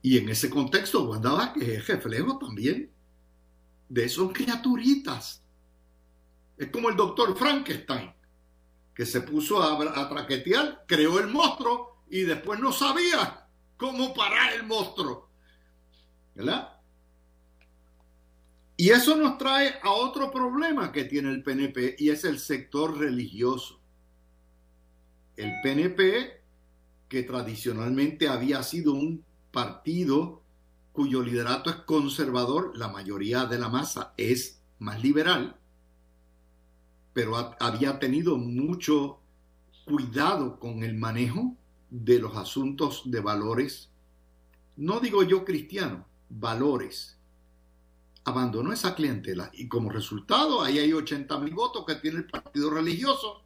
Y 0.00 0.18
en 0.18 0.28
ese 0.28 0.48
contexto, 0.48 1.04
Wanda 1.04 1.52
que 1.52 1.74
es 1.74 1.86
reflejo 1.86 2.38
también 2.38 2.92
de 3.88 4.04
esos 4.04 4.32
criaturitas. 4.32 5.42
Es 6.56 6.70
como 6.70 6.88
el 6.88 6.96
doctor 6.96 7.36
Frankenstein, 7.36 8.12
que 8.94 9.04
se 9.04 9.20
puso 9.22 9.62
a, 9.62 10.00
a 10.00 10.08
traquetear, 10.08 10.84
creó 10.86 11.18
el 11.18 11.28
monstruo 11.28 12.02
y 12.08 12.22
después 12.22 12.60
no 12.60 12.72
sabía 12.72 13.48
cómo 13.76 14.14
parar 14.14 14.54
el 14.54 14.64
monstruo. 14.64 15.28
¿Verdad? 16.34 16.77
Y 18.80 18.90
eso 18.90 19.16
nos 19.16 19.38
trae 19.38 19.74
a 19.82 19.90
otro 19.90 20.30
problema 20.30 20.92
que 20.92 21.02
tiene 21.02 21.30
el 21.30 21.42
PNP 21.42 21.96
y 21.98 22.10
es 22.10 22.22
el 22.22 22.38
sector 22.38 22.96
religioso. 22.96 23.80
El 25.36 25.52
PNP, 25.64 26.40
que 27.08 27.24
tradicionalmente 27.24 28.28
había 28.28 28.62
sido 28.62 28.92
un 28.92 29.24
partido 29.50 30.42
cuyo 30.92 31.22
liderato 31.22 31.70
es 31.70 31.76
conservador, 31.76 32.70
la 32.78 32.86
mayoría 32.86 33.46
de 33.46 33.58
la 33.58 33.68
masa 33.68 34.14
es 34.16 34.60
más 34.78 35.02
liberal, 35.02 35.56
pero 37.12 37.56
había 37.58 37.98
tenido 37.98 38.38
mucho 38.38 39.18
cuidado 39.86 40.60
con 40.60 40.84
el 40.84 40.94
manejo 40.94 41.56
de 41.90 42.20
los 42.20 42.36
asuntos 42.36 43.02
de 43.06 43.18
valores, 43.18 43.90
no 44.76 45.00
digo 45.00 45.24
yo 45.24 45.44
cristiano, 45.44 46.06
valores. 46.28 47.17
Abandonó 48.28 48.74
esa 48.74 48.94
clientela 48.94 49.50
y 49.54 49.68
como 49.68 49.88
resultado 49.88 50.60
ahí 50.62 50.78
hay 50.78 50.92
80 50.92 51.38
mil 51.38 51.54
votos 51.54 51.86
que 51.86 51.94
tiene 51.94 52.18
el 52.18 52.26
partido 52.26 52.68
religioso, 52.68 53.42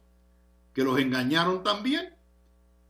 que 0.73 0.83
los 0.83 0.99
engañaron 0.99 1.63
también 1.63 2.13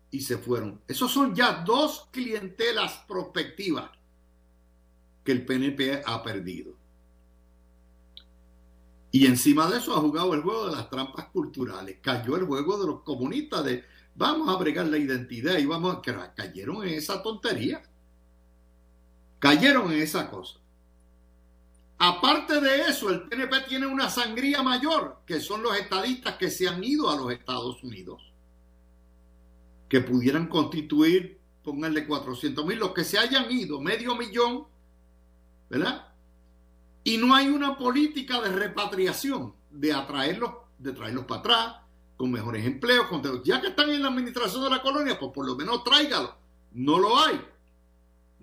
y 0.09 0.21
se 0.21 0.39
fueron. 0.39 0.81
Esos 0.87 1.11
son 1.11 1.35
ya 1.35 1.63
dos 1.63 2.09
clientelas 2.11 3.03
prospectivas 3.07 3.91
que 5.23 5.33
el 5.33 5.45
PNP 5.45 6.01
ha 6.03 6.23
perdido. 6.23 6.73
Y 9.11 9.27
encima 9.27 9.69
de 9.69 9.77
eso 9.77 9.95
ha 9.95 10.01
jugado 10.01 10.33
el 10.33 10.41
juego 10.41 10.69
de 10.69 10.75
las 10.75 10.89
trampas 10.89 11.27
culturales. 11.27 11.99
Cayó 12.01 12.37
el 12.37 12.45
juego 12.45 12.79
de 12.79 12.87
los 12.87 13.01
comunistas 13.01 13.63
de 13.65 13.83
vamos 14.15 14.49
a 14.49 14.57
bregar 14.57 14.87
la 14.87 14.97
identidad 14.97 15.59
y 15.59 15.67
vamos 15.67 15.95
a... 15.95 16.33
Cayeron 16.33 16.87
en 16.87 16.95
esa 16.95 17.21
tontería. 17.21 17.83
Cayeron 19.37 19.93
en 19.93 20.01
esa 20.01 20.31
cosa. 20.31 20.62
Aparte 22.05 22.59
de 22.59 22.81
eso, 22.81 23.09
el 23.09 23.21
PNP 23.21 23.61
tiene 23.61 23.87
una 23.87 24.09
sangría 24.09 24.61
mayor, 24.61 25.21
que 25.25 25.39
son 25.39 25.63
los 25.63 25.73
estadistas 25.77 26.35
que 26.35 26.51
se 26.51 26.67
han 26.67 26.83
ido 26.83 27.09
a 27.09 27.15
los 27.15 27.31
Estados 27.31 27.81
Unidos, 27.81 28.21
que 29.87 30.01
pudieran 30.01 30.47
constituir, 30.47 31.39
pónganle 31.63 32.05
400 32.05 32.65
mil, 32.65 32.77
los 32.77 32.91
que 32.91 33.05
se 33.05 33.17
hayan 33.17 33.49
ido, 33.49 33.79
medio 33.79 34.15
millón, 34.15 34.65
¿verdad? 35.69 36.09
Y 37.05 37.15
no 37.15 37.33
hay 37.33 37.47
una 37.47 37.77
política 37.77 38.41
de 38.41 38.49
repatriación, 38.49 39.53
de 39.71 39.93
atraerlos, 39.93 40.55
de 40.79 40.91
traerlos 40.91 41.23
para 41.23 41.39
atrás, 41.39 41.75
con 42.17 42.29
mejores 42.33 42.65
empleos, 42.65 43.07
con... 43.07 43.21
ya 43.45 43.61
que 43.61 43.67
están 43.67 43.89
en 43.91 44.01
la 44.01 44.09
administración 44.09 44.61
de 44.65 44.71
la 44.71 44.81
colonia, 44.81 45.17
pues 45.17 45.31
por 45.33 45.45
lo 45.45 45.55
menos 45.55 45.85
tráigalos. 45.85 46.31
No 46.73 46.99
lo 46.99 47.17
hay. 47.17 47.39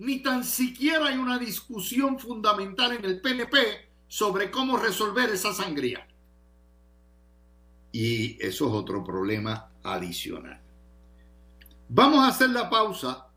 Ni 0.01 0.23
tan 0.23 0.45
siquiera 0.45 1.09
hay 1.09 1.19
una 1.19 1.39
discusión 1.39 2.19
fundamental 2.19 2.93
en 2.93 3.05
el 3.05 3.21
PNP 3.21 3.59
sobre 4.09 4.51
cómo 4.51 4.79
resolver 4.79 5.29
esa 5.29 5.53
sangría. 5.53 6.09
Y 7.93 8.43
eso 8.43 8.69
es 8.69 8.73
otro 8.73 9.05
problema 9.05 9.71
adicional. 9.83 10.59
Vamos 11.91 12.21
a 12.21 12.29
hacer 12.29 12.49
la 12.49 12.71
pausa 12.71 13.29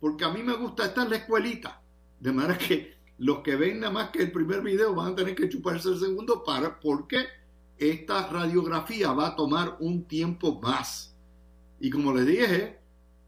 porque 0.00 0.24
a 0.24 0.30
mí 0.30 0.42
me 0.42 0.56
gusta 0.56 0.86
estar 0.86 1.04
en 1.04 1.10
la 1.10 1.18
escuelita. 1.18 1.80
De 2.18 2.32
manera 2.32 2.58
que 2.58 2.96
los 3.18 3.38
que 3.38 3.54
ven 3.54 3.78
nada 3.78 3.92
más 3.92 4.10
que 4.10 4.24
el 4.24 4.32
primer 4.32 4.60
video 4.60 4.96
van 4.96 5.12
a 5.12 5.14
tener 5.14 5.36
que 5.36 5.48
chuparse 5.48 5.88
el 5.88 6.00
segundo 6.00 6.42
para, 6.42 6.80
porque 6.80 7.26
esta 7.78 8.26
radiografía 8.26 9.12
va 9.12 9.28
a 9.28 9.36
tomar 9.36 9.76
un 9.78 10.08
tiempo 10.08 10.60
más. 10.60 11.14
Y 11.78 11.90
como 11.90 12.12
les 12.12 12.26
dije, 12.26 12.81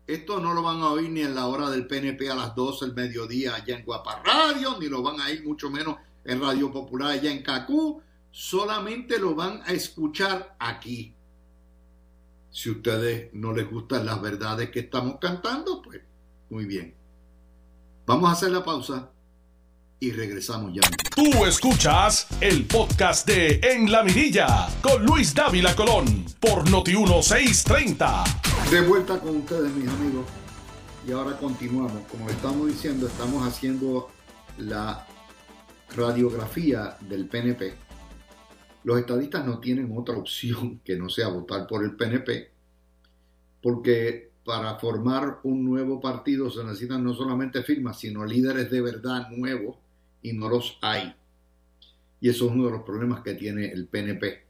esto 0.06 0.38
no 0.40 0.52
lo 0.52 0.62
van 0.62 0.80
a 0.82 0.90
oír 0.90 1.10
ni 1.10 1.22
en 1.22 1.34
la 1.34 1.46
hora 1.46 1.70
del 1.70 1.86
PNP 1.86 2.30
a 2.30 2.34
las 2.34 2.54
12 2.54 2.86
del 2.86 2.94
mediodía 2.94 3.54
allá 3.54 3.76
en 3.76 3.84
Guapa 3.84 4.22
Radio, 4.22 4.76
ni 4.78 4.88
lo 4.88 5.02
van 5.02 5.20
a 5.20 5.30
ir 5.30 5.44
mucho 5.44 5.70
menos 5.70 5.96
en 6.24 6.40
Radio 6.40 6.70
Popular 6.70 7.12
allá 7.12 7.30
en 7.30 7.42
Cacú, 7.42 8.02
solamente 8.30 9.18
lo 9.18 9.34
van 9.34 9.62
a 9.62 9.72
escuchar 9.72 10.56
aquí. 10.58 11.14
Si 12.50 12.68
a 12.68 12.72
ustedes 12.72 13.32
no 13.32 13.52
les 13.52 13.68
gustan 13.68 14.06
las 14.06 14.20
verdades 14.20 14.70
que 14.70 14.80
estamos 14.80 15.16
cantando, 15.20 15.80
pues 15.82 16.00
muy 16.50 16.66
bien. 16.66 16.94
Vamos 18.06 18.28
a 18.28 18.32
hacer 18.32 18.50
la 18.50 18.62
pausa 18.62 19.10
y 19.98 20.12
regresamos 20.12 20.72
ya. 20.74 20.82
Tú 21.14 21.44
escuchas 21.46 22.26
el 22.40 22.66
podcast 22.66 23.26
de 23.26 23.60
En 23.62 23.90
la 23.90 24.02
Mirilla 24.02 24.68
con 24.82 25.04
Luis 25.04 25.34
Dávila 25.34 25.74
Colón 25.74 26.26
por 26.40 26.68
Noti 26.70 26.94
1630. 26.94 28.53
De 28.70 28.80
vuelta 28.80 29.20
con 29.20 29.36
ustedes, 29.36 29.72
mis 29.74 29.88
amigos. 29.88 30.26
Y 31.06 31.12
ahora 31.12 31.36
continuamos. 31.36 32.02
Como 32.10 32.28
estamos 32.28 32.66
diciendo, 32.66 33.06
estamos 33.06 33.46
haciendo 33.46 34.08
la 34.58 35.06
radiografía 35.94 36.96
del 37.08 37.26
PNP. 37.26 37.74
Los 38.82 38.98
estadistas 38.98 39.46
no 39.46 39.60
tienen 39.60 39.96
otra 39.96 40.16
opción 40.16 40.80
que 40.84 40.96
no 40.96 41.08
sea 41.08 41.28
votar 41.28 41.66
por 41.66 41.84
el 41.84 41.94
PNP, 41.94 42.50
porque 43.62 44.30
para 44.44 44.76
formar 44.78 45.40
un 45.44 45.64
nuevo 45.64 46.00
partido 46.00 46.50
se 46.50 46.64
necesitan 46.64 47.04
no 47.04 47.14
solamente 47.14 47.62
firmas, 47.62 48.00
sino 48.00 48.24
líderes 48.24 48.70
de 48.70 48.80
verdad 48.80 49.28
nuevos 49.30 49.76
y 50.20 50.32
no 50.32 50.48
los 50.48 50.78
hay. 50.82 51.14
Y 52.20 52.28
eso 52.28 52.46
es 52.46 52.52
uno 52.52 52.66
de 52.66 52.72
los 52.72 52.82
problemas 52.82 53.22
que 53.22 53.34
tiene 53.34 53.70
el 53.70 53.86
PNP, 53.86 54.42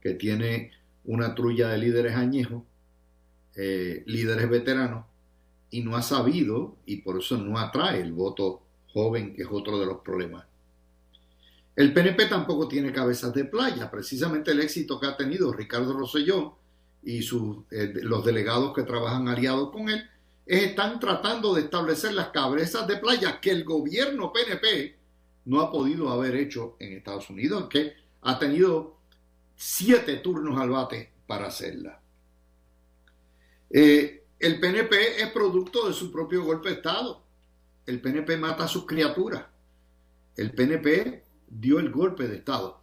que 0.00 0.14
tiene 0.14 0.70
una 1.04 1.34
trulla 1.34 1.68
de 1.68 1.78
líderes 1.78 2.14
añejos, 2.14 2.62
eh, 3.56 4.02
líderes 4.06 4.48
veteranos, 4.48 5.06
y 5.70 5.82
no 5.82 5.96
ha 5.96 6.02
sabido, 6.02 6.76
y 6.86 6.96
por 6.98 7.18
eso 7.18 7.38
no 7.38 7.58
atrae 7.58 8.00
el 8.00 8.12
voto 8.12 8.62
joven, 8.92 9.34
que 9.34 9.42
es 9.42 9.48
otro 9.50 9.78
de 9.78 9.86
los 9.86 9.98
problemas. 9.98 10.44
El 11.74 11.94
PNP 11.94 12.26
tampoco 12.26 12.68
tiene 12.68 12.92
cabezas 12.92 13.32
de 13.32 13.46
playa. 13.46 13.90
Precisamente 13.90 14.50
el 14.50 14.60
éxito 14.60 15.00
que 15.00 15.06
ha 15.06 15.16
tenido 15.16 15.52
Ricardo 15.52 15.94
Rosselló 15.94 16.56
y 17.02 17.22
sus, 17.22 17.58
eh, 17.70 17.92
los 18.02 18.24
delegados 18.24 18.74
que 18.74 18.82
trabajan 18.82 19.28
aliados 19.28 19.70
con 19.70 19.88
él 19.88 20.06
están 20.44 21.00
tratando 21.00 21.54
de 21.54 21.62
establecer 21.62 22.12
las 22.12 22.28
cabezas 22.28 22.86
de 22.86 22.96
playa 22.96 23.40
que 23.40 23.50
el 23.50 23.64
gobierno 23.64 24.32
PNP 24.32 24.96
no 25.46 25.60
ha 25.60 25.70
podido 25.70 26.10
haber 26.10 26.36
hecho 26.36 26.76
en 26.78 26.92
Estados 26.92 27.30
Unidos, 27.30 27.68
que 27.70 27.94
ha 28.20 28.38
tenido 28.38 28.96
siete 29.56 30.16
turnos 30.16 30.60
al 30.60 30.70
bate 30.70 31.10
para 31.26 31.46
hacerla. 31.46 32.01
Eh, 33.72 34.24
el 34.38 34.60
PNP 34.60 35.22
es 35.22 35.30
producto 35.30 35.88
de 35.88 35.94
su 35.94 36.12
propio 36.12 36.44
golpe 36.44 36.68
de 36.68 36.74
Estado. 36.76 37.22
El 37.86 38.00
PNP 38.00 38.36
mata 38.36 38.64
a 38.64 38.68
sus 38.68 38.86
criaturas. 38.86 39.44
El 40.36 40.52
PNP 40.52 41.24
dio 41.48 41.78
el 41.78 41.90
golpe 41.90 42.28
de 42.28 42.36
Estado 42.36 42.80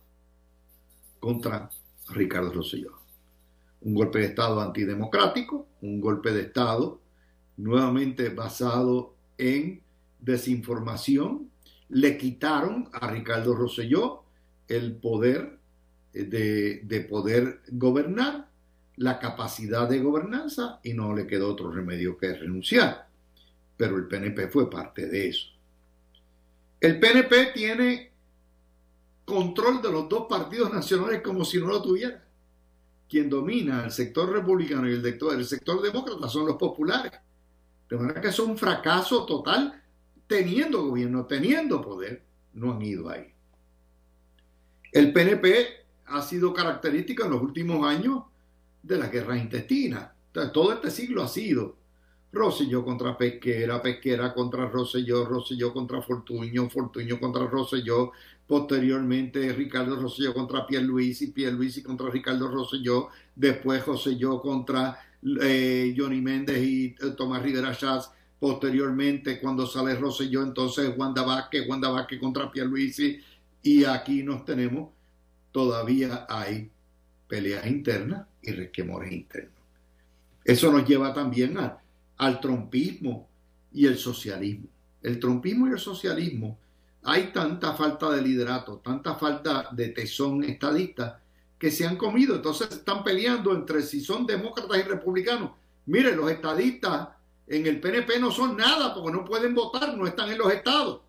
contra 1.20 1.70
Ricardo 2.10 2.52
Rosselló. 2.52 3.00
Un 3.82 3.94
golpe 3.94 4.20
de 4.20 4.26
Estado 4.26 4.60
antidemocrático, 4.62 5.68
un 5.82 6.02
golpe 6.02 6.32
de 6.32 6.42
Estado 6.42 7.00
nuevamente 7.58 8.30
basado 8.30 9.16
en 9.38 9.82
desinformación. 10.20 11.50
Le 11.90 12.18
quitaron 12.18 12.90
a 12.94 13.10
Ricardo 13.10 13.56
Rosselló 13.56 14.24
el 14.68 14.96
poder 14.96 15.60
eh, 16.14 16.82
de, 16.84 17.02
poder 17.02 17.62
gobernar, 17.72 18.49
la 19.00 19.18
capacidad 19.18 19.88
de 19.88 20.00
gobernanza 20.00 20.82
y 20.84 20.94
no 20.94 21.16
le 21.16 21.26
quedó 21.26 21.50
otro 21.54 21.72
remedio 21.72 22.18
que 22.18 22.34
renunciar. 22.34 23.08
Pero 23.78 23.96
el 23.96 24.08
PNP 24.08 24.50
fue 24.50 24.70
parte 24.70 25.08
de 25.08 25.30
eso. 25.30 25.48
El 26.82 27.00
PNP 27.00 27.54
tiene 27.54 28.12
control 29.24 29.82
de 29.82 29.90
los 29.90 30.10
dos 30.10 30.26
partidos 30.28 30.74
nacionales 30.74 31.22
como 31.22 31.46
si 31.46 31.60
no 31.60 31.68
lo 31.68 31.82
tuviera. 31.82 32.26
Quien 33.08 33.30
domina 33.30 33.86
el 33.86 33.92
sector 33.92 34.30
republicano 34.34 34.90
y 34.90 34.94
el, 34.94 35.06
el 35.06 35.46
sector 35.46 35.82
demócrata 35.82 36.28
son 36.28 36.46
los 36.46 36.58
populares. 36.58 37.14
De 37.90 37.96
manera 37.96 38.20
que 38.20 38.28
es 38.28 38.40
un 38.40 38.58
fracaso 38.58 39.26
total 39.26 39.82
teniendo 40.28 40.84
gobierno, 40.84 41.26
teniendo 41.26 41.82
poder, 41.82 42.22
no 42.54 42.74
han 42.74 42.82
ido 42.82 43.10
ahí. 43.10 43.32
El 44.92 45.14
PNP 45.14 45.68
ha 46.08 46.22
sido 46.22 46.54
característico 46.54 47.24
en 47.24 47.32
los 47.32 47.42
últimos 47.42 47.88
años 47.88 48.24
de 48.84 48.98
la 48.98 49.08
guerra 49.08 49.38
intestina. 49.38 50.14
todo 50.54 50.74
este 50.74 50.92
siglo 50.92 51.24
ha 51.24 51.28
sido 51.28 51.80
Rosselló 52.32 52.86
contra 52.86 53.18
Pesquera, 53.18 53.82
Pesquera 53.82 54.34
contra 54.34 54.68
Rosselló, 54.68 55.26
Rosselló 55.26 55.74
contra 55.74 56.02
Fortuño, 56.02 56.70
Fortuño 56.70 57.20
contra 57.20 57.48
Rosselló, 57.48 58.12
posteriormente 58.46 59.52
Ricardo 59.54 59.96
Rosselló 59.96 60.34
contra 60.34 60.66
Pierluisi, 60.68 61.32
Pierluisi 61.32 61.82
contra 61.82 62.10
Ricardo 62.10 62.48
Rosselló, 62.48 63.10
después 63.36 63.84
Rosselló 63.86 64.42
contra 64.42 65.00
eh, 65.42 65.94
Johnny 65.98 66.22
Méndez 66.22 66.64
y 66.64 66.86
eh, 66.86 67.12
Tomás 67.18 67.42
Rivera 67.42 67.76
Chávez, 67.76 68.10
posteriormente 68.40 69.40
cuando 69.40 69.66
sale 69.66 69.96
Rosselló, 69.96 70.44
entonces 70.44 70.94
Wanda 70.96 71.24
Vázquez, 71.24 71.68
Wanda 71.68 71.90
Vázquez 71.90 72.20
contra 72.20 72.52
Pierluisi, 72.52 73.20
y 73.64 73.86
aquí 73.86 74.24
nos 74.24 74.46
tenemos, 74.46 74.92
todavía 75.52 76.28
hay 76.30 76.70
peleas 77.28 77.66
internas 77.66 78.29
y 78.42 78.52
resquemores 78.52 79.12
internos. 79.12 79.54
Eso 80.44 80.72
nos 80.72 80.88
lleva 80.88 81.14
también 81.14 81.58
al 82.18 82.40
trompismo 82.40 83.28
y 83.72 83.86
el 83.86 83.98
socialismo. 83.98 84.68
El 85.02 85.20
trompismo 85.20 85.68
y 85.68 85.72
el 85.72 85.80
socialismo, 85.80 86.58
hay 87.04 87.32
tanta 87.32 87.74
falta 87.74 88.10
de 88.12 88.22
liderato, 88.22 88.78
tanta 88.78 89.16
falta 89.16 89.70
de 89.72 89.90
tesón 89.90 90.44
estadista 90.44 91.22
que 91.58 91.72
se 91.72 91.86
han 91.86 91.98
comido. 91.98 92.36
Entonces 92.36 92.70
están 92.72 93.04
peleando 93.04 93.54
entre 93.54 93.82
si 93.82 94.02
son 94.02 94.26
demócratas 94.26 94.78
y 94.78 94.84
republicanos. 94.84 95.52
Mire, 95.86 96.16
los 96.16 96.30
estadistas 96.32 97.10
en 97.48 97.66
el 97.66 97.80
PNP 97.80 98.20
no 98.20 98.32
son 98.32 98.56
nada 98.56 98.94
porque 98.94 99.12
no 99.12 99.26
pueden 99.26 99.56
votar, 99.56 99.98
no 99.98 100.06
están 100.06 100.32
en 100.32 100.38
los 100.38 100.52
estados. 100.54 101.02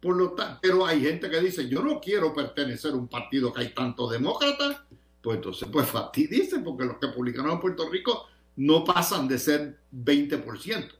Por 0.00 0.16
lo 0.16 0.32
tanto, 0.32 0.58
pero 0.62 0.86
hay 0.86 1.02
gente 1.02 1.28
que 1.28 1.40
dice, 1.40 1.68
yo 1.68 1.82
no 1.82 2.00
quiero 2.00 2.34
pertenecer 2.34 2.92
a 2.92 2.96
un 2.96 3.06
partido 3.06 3.52
que 3.52 3.60
hay 3.62 3.74
tantos 3.74 4.10
demócratas, 4.10 4.78
pues 5.22 5.36
entonces, 5.36 5.68
pues 5.70 5.88
dice 6.14 6.60
porque 6.60 6.84
los 6.84 7.00
republicanos 7.00 7.52
en 7.52 7.60
Puerto 7.60 7.88
Rico 7.90 8.26
no 8.56 8.84
pasan 8.84 9.28
de 9.28 9.38
ser 9.38 9.78
20%. 9.92 10.92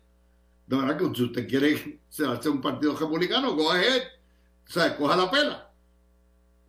De 0.67 0.77
verdad 0.77 0.97
que 0.99 1.15
si 1.15 1.25
usted 1.25 1.49
quiere 1.49 2.01
hacer 2.11 2.51
un 2.51 2.61
partido 2.61 2.97
republicano, 2.97 3.57
coge, 3.57 4.03
o 4.69 4.71
sea, 4.71 4.97
coja 4.97 5.17
la 5.17 5.31
pela. 5.31 5.71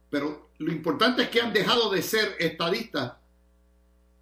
Pero 0.10 0.50
lo 0.60 0.72
importante 0.72 1.24
es 1.24 1.30
que 1.30 1.42
han 1.42 1.54
dejado 1.54 1.90
de 1.90 2.02
ser 2.02 2.36
estadistas 2.40 3.14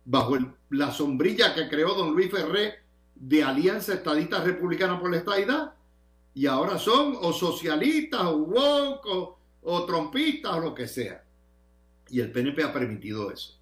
bajo 0.06 0.38
la 0.70 0.92
sombrilla 0.92 1.54
que 1.54 1.70
creó 1.70 1.94
don 1.94 2.14
Luis 2.14 2.32
Ferré 2.32 2.80
de 3.16 3.44
Alianza 3.44 3.94
Estadista 3.94 4.44
Republicana 4.44 5.00
por 5.00 5.12
la 5.12 5.18
Estadidad 5.18 5.74
y 6.34 6.46
ahora 6.46 6.80
son 6.80 7.16
o 7.22 7.32
socialistas 7.32 8.22
o 8.24 8.38
woke 8.38 9.38
o 9.62 9.86
trompistas 9.86 10.54
o 10.54 10.60
lo 10.60 10.74
que 10.74 10.88
sea. 10.88 11.24
Y 12.12 12.20
el 12.20 12.32
PNP 12.32 12.64
ha 12.64 12.74
permitido 12.74 13.32
eso. 13.32 13.60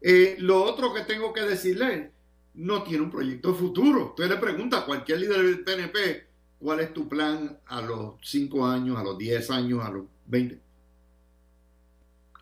Eh, 0.00 0.36
lo 0.38 0.62
otro 0.64 0.94
que 0.94 1.02
tengo 1.02 1.32
que 1.32 1.42
decirle, 1.42 2.10
no 2.54 2.82
tiene 2.82 3.04
un 3.04 3.10
proyecto 3.10 3.54
futuro. 3.54 4.06
Usted 4.06 4.28
le 4.28 4.36
pregunta 4.36 4.78
a 4.78 4.86
cualquier 4.86 5.20
líder 5.20 5.42
del 5.42 5.64
PNP, 5.64 6.26
¿cuál 6.58 6.80
es 6.80 6.92
tu 6.92 7.08
plan 7.08 7.58
a 7.66 7.80
los 7.80 8.14
5 8.22 8.66
años, 8.66 8.98
a 8.98 9.02
los 9.02 9.18
10 9.18 9.50
años, 9.50 9.84
a 9.84 9.90
los 9.90 10.04
20? 10.26 10.60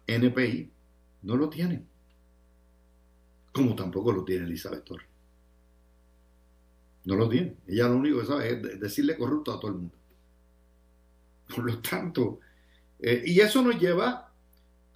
NPI 0.06 0.70
no 1.22 1.36
lo 1.36 1.48
tiene. 1.48 1.84
Como 3.52 3.74
tampoco 3.74 4.12
lo 4.12 4.24
tiene 4.24 4.46
Elizabeth 4.46 4.84
Torres. 4.84 5.06
No 7.04 7.16
lo 7.16 7.28
tiene. 7.28 7.56
Ella 7.66 7.88
lo 7.88 7.96
único 7.96 8.20
que 8.20 8.26
sabe 8.26 8.50
es 8.50 8.80
decirle 8.80 9.16
corrupto 9.16 9.52
a 9.52 9.60
todo 9.60 9.70
el 9.72 9.78
mundo. 9.78 9.94
Por 11.54 11.64
lo 11.64 11.78
tanto, 11.80 12.40
eh, 13.00 13.22
y 13.26 13.40
eso 13.40 13.62
nos 13.62 13.78
lleva 13.78 14.27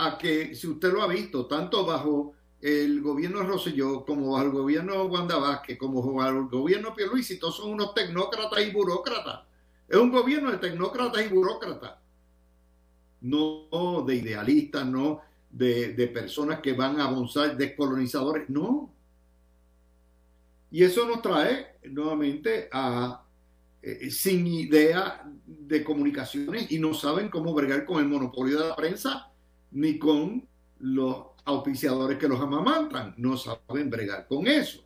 a 0.07 0.19
que, 0.19 0.55
si 0.55 0.67
usted 0.67 0.93
lo 0.93 1.03
ha 1.03 1.07
visto, 1.07 1.47
tanto 1.47 1.87
bajo 1.87 2.35
el 2.61 3.01
gobierno 3.01 3.43
Rosselló, 3.43 4.05
como 4.05 4.33
bajo 4.33 4.45
el 4.45 4.53
gobierno 4.53 5.05
Wanda 5.05 5.37
Vázquez, 5.37 5.79
como 5.79 6.01
bajo 6.15 6.39
el 6.39 6.49
gobierno 6.49 6.95
Pierluisi, 6.95 7.39
todos 7.39 7.57
son 7.57 7.73
unos 7.73 7.95
tecnócratas 7.95 8.65
y 8.65 8.71
burócratas. 8.71 9.41
Es 9.89 9.97
un 9.99 10.11
gobierno 10.11 10.51
de 10.51 10.59
tecnócratas 10.59 11.25
y 11.25 11.29
burócratas. 11.29 11.95
No 13.21 14.05
de 14.07 14.17
idealistas, 14.17 14.87
no 14.87 15.21
de, 15.51 16.11
personas 16.13 16.61
que 16.61 16.73
van 16.73 17.01
a 17.01 17.09
avanzar, 17.09 17.57
descolonizadores, 17.57 18.49
no. 18.49 18.93
Y 20.71 20.85
eso 20.85 21.07
nos 21.07 21.21
trae 21.21 21.79
nuevamente 21.83 22.69
a 22.73 23.25
eh, 23.83 24.11
sin 24.11 24.47
idea 24.47 25.23
de 25.45 25.85
comunicaciones 25.85 26.71
y 26.71 26.79
no 26.79 26.95
saben 26.95 27.29
cómo 27.29 27.53
bregar 27.53 27.85
con 27.85 27.99
el 27.99 28.09
monopolio 28.09 28.61
de 28.61 28.69
la 28.69 28.77
prensa 28.77 29.32
ni 29.73 29.99
con 29.99 30.47
los 30.81 31.27
auspiciadores 31.45 32.19
que 32.19 32.29
los 32.29 32.41
amamantan. 32.41 33.15
No 33.17 33.37
saben 33.37 33.91
bregar 33.91 34.27
con 34.27 34.47
eso. 34.47 34.85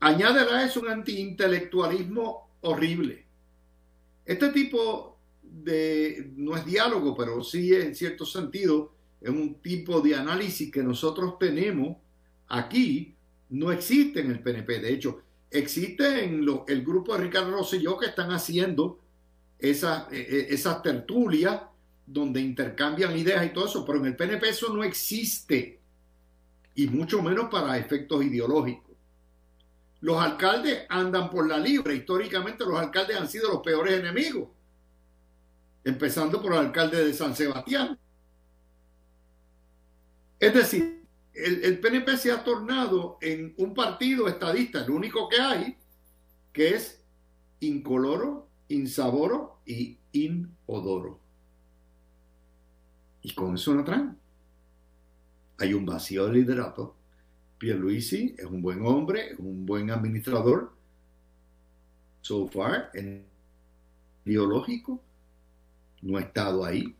Añádele 0.00 0.50
a 0.50 0.64
eso 0.64 0.80
un 0.80 0.88
antiintelectualismo 0.88 2.50
horrible. 2.62 3.24
Este 4.24 4.50
tipo 4.50 5.18
de, 5.42 6.32
no 6.36 6.56
es 6.56 6.64
diálogo, 6.66 7.16
pero 7.16 7.42
sí 7.42 7.74
en 7.74 7.94
cierto 7.94 8.26
sentido, 8.26 8.92
es 9.20 9.30
un 9.30 9.54
tipo 9.60 10.00
de 10.00 10.14
análisis 10.14 10.70
que 10.70 10.82
nosotros 10.82 11.38
tenemos 11.38 11.96
aquí 12.48 13.16
no 13.48 13.70
existe 13.72 14.20
en 14.20 14.30
el 14.30 14.40
PNP. 14.40 14.80
De 14.80 14.92
hecho, 14.92 15.22
existe 15.50 16.24
en 16.24 16.44
el 16.66 16.84
grupo 16.84 17.14
de 17.14 17.24
Ricardo 17.24 17.52
Rosselló 17.52 17.96
que 17.98 18.06
están 18.06 18.30
haciendo 18.32 19.00
esas, 19.58 20.12
e, 20.12 20.20
e, 20.20 20.54
esas 20.54 20.82
tertulias 20.82 21.62
donde 22.06 22.40
intercambian 22.40 23.16
ideas 23.16 23.44
y 23.44 23.50
todo 23.50 23.66
eso, 23.66 23.84
pero 23.84 23.98
en 23.98 24.06
el 24.06 24.16
PNP 24.16 24.48
eso 24.48 24.72
no 24.72 24.84
existe, 24.84 25.80
y 26.74 26.86
mucho 26.86 27.20
menos 27.22 27.48
para 27.50 27.76
efectos 27.76 28.24
ideológicos. 28.24 28.94
Los 30.00 30.22
alcaldes 30.22 30.86
andan 30.88 31.30
por 31.30 31.48
la 31.48 31.58
libre, 31.58 31.96
históricamente 31.96 32.64
los 32.64 32.78
alcaldes 32.78 33.16
han 33.16 33.28
sido 33.28 33.50
los 33.50 33.62
peores 33.62 33.98
enemigos, 33.98 34.50
empezando 35.82 36.40
por 36.40 36.52
el 36.52 36.58
alcalde 36.60 37.04
de 37.04 37.12
San 37.12 37.34
Sebastián. 37.34 37.98
Es 40.38 40.54
decir, 40.54 41.04
el, 41.32 41.80
PNP 41.80 42.16
se 42.16 42.30
ha 42.30 42.44
tornado 42.44 43.18
en 43.20 43.54
un 43.58 43.74
partido 43.74 44.28
estadista, 44.28 44.84
el 44.84 44.90
único 44.90 45.28
que 45.28 45.40
hay, 45.40 45.76
que 46.52 46.74
es 46.74 47.02
incoloro, 47.60 48.48
insaboro 48.68 49.60
y 49.66 49.98
inodoro. 50.12 51.25
Y 53.26 53.34
con 53.34 53.56
eso 53.56 53.74
no 53.74 53.82
traen. 53.82 54.16
Hay 55.58 55.74
un 55.74 55.84
vacío 55.84 56.26
de 56.26 56.34
liderato. 56.34 56.94
Pierluisi 57.58 58.36
es 58.38 58.44
un 58.44 58.62
buen 58.62 58.86
hombre, 58.86 59.32
es 59.32 59.38
un 59.40 59.66
buen 59.66 59.90
administrador. 59.90 60.72
So 62.20 62.46
far, 62.46 62.92
en 62.94 63.26
ideológico, 64.24 65.02
no 66.02 66.18
ha 66.18 66.20
estado 66.20 66.64
ahí. 66.64 66.94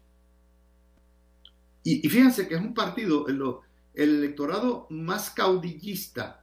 Y, 1.84 2.08
fíjense 2.08 2.48
que 2.48 2.56
es 2.56 2.60
un 2.60 2.74
partido, 2.74 3.28
en 3.28 3.38
lo, 3.38 3.62
el 3.94 4.16
electorado 4.16 4.88
más 4.90 5.30
caudillista 5.30 6.42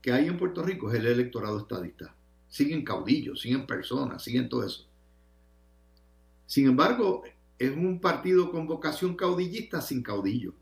que 0.00 0.10
hay 0.10 0.26
en 0.26 0.38
Puerto 0.38 0.62
Rico 0.62 0.90
es 0.90 0.98
el 0.98 1.06
electorado 1.06 1.58
estadista. 1.58 2.14
Siguen 2.48 2.82
caudillos, 2.82 3.42
siguen 3.42 3.66
personas, 3.66 4.22
siguen 4.22 4.48
todo 4.48 4.64
eso. 4.64 4.86
Sin 6.46 6.66
embargo, 6.66 7.24
es 7.58 7.70
un 7.70 8.00
partido 8.00 8.50
con 8.50 8.66
vocación 8.66 9.16
caudillista 9.16 9.80
sin 9.80 10.02
caudillo. 10.02 10.54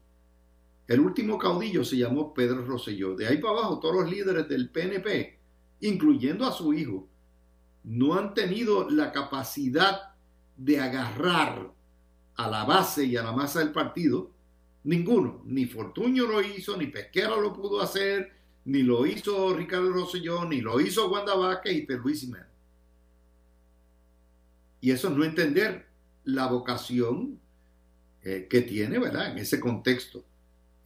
El 0.87 1.00
último 1.00 1.38
caudillo 1.38 1.85
se 1.85 1.96
llamó 1.96 2.35
Pedro 2.35 2.64
Rosselló. 2.64 3.16
De 3.16 3.26
ahí 3.26 3.38
para 3.38 3.54
abajo, 3.54 3.80
todos 3.80 3.96
los 3.96 4.11
líderes 4.11 4.48
del 4.48 4.68
PNP, 4.68 5.38
incluyendo 5.80 6.46
a 6.46 6.52
su 6.52 6.74
hijo, 6.74 7.09
no 7.85 8.14
han 8.14 8.35
tenido 8.35 8.88
la 8.90 9.12
capacidad 9.12 10.14
de 10.57 10.80
agarrar 10.80 11.72
a 12.37 12.48
la 12.48 12.64
base 12.64 13.04
y 13.04 13.16
a 13.16 13.22
la 13.22 13.33
masa 13.33 13.61
del 13.61 13.72
partido 13.72 14.35
Ninguno, 14.85 15.40
ni 15.46 15.64
Fortuño 15.64 16.26
lo 16.26 16.42
hizo, 16.42 16.76
ni 16.76 16.88
Pesquera 16.88 17.37
lo 17.37 17.54
pudo 17.54 17.80
hacer, 17.80 18.30
ni 18.66 18.83
lo 18.83 19.07
hizo 19.07 19.54
Ricardo 19.57 19.90
Rosselló, 19.90 20.44
ni 20.44 20.61
lo 20.61 20.78
hizo 20.78 21.11
Wanda 21.11 21.35
Vázquez 21.35 21.72
y 21.72 21.87
Luis. 21.87 22.30
Y 24.83 24.90
eso 24.90 25.09
es 25.09 25.16
no 25.16 25.24
entender 25.24 25.87
la 26.25 26.47
vocación 26.47 27.39
eh, 28.23 28.47
que 28.49 28.63
tiene, 28.63 28.99
¿verdad? 28.99 29.33
En 29.33 29.39
ese 29.39 29.61
contexto. 29.61 30.25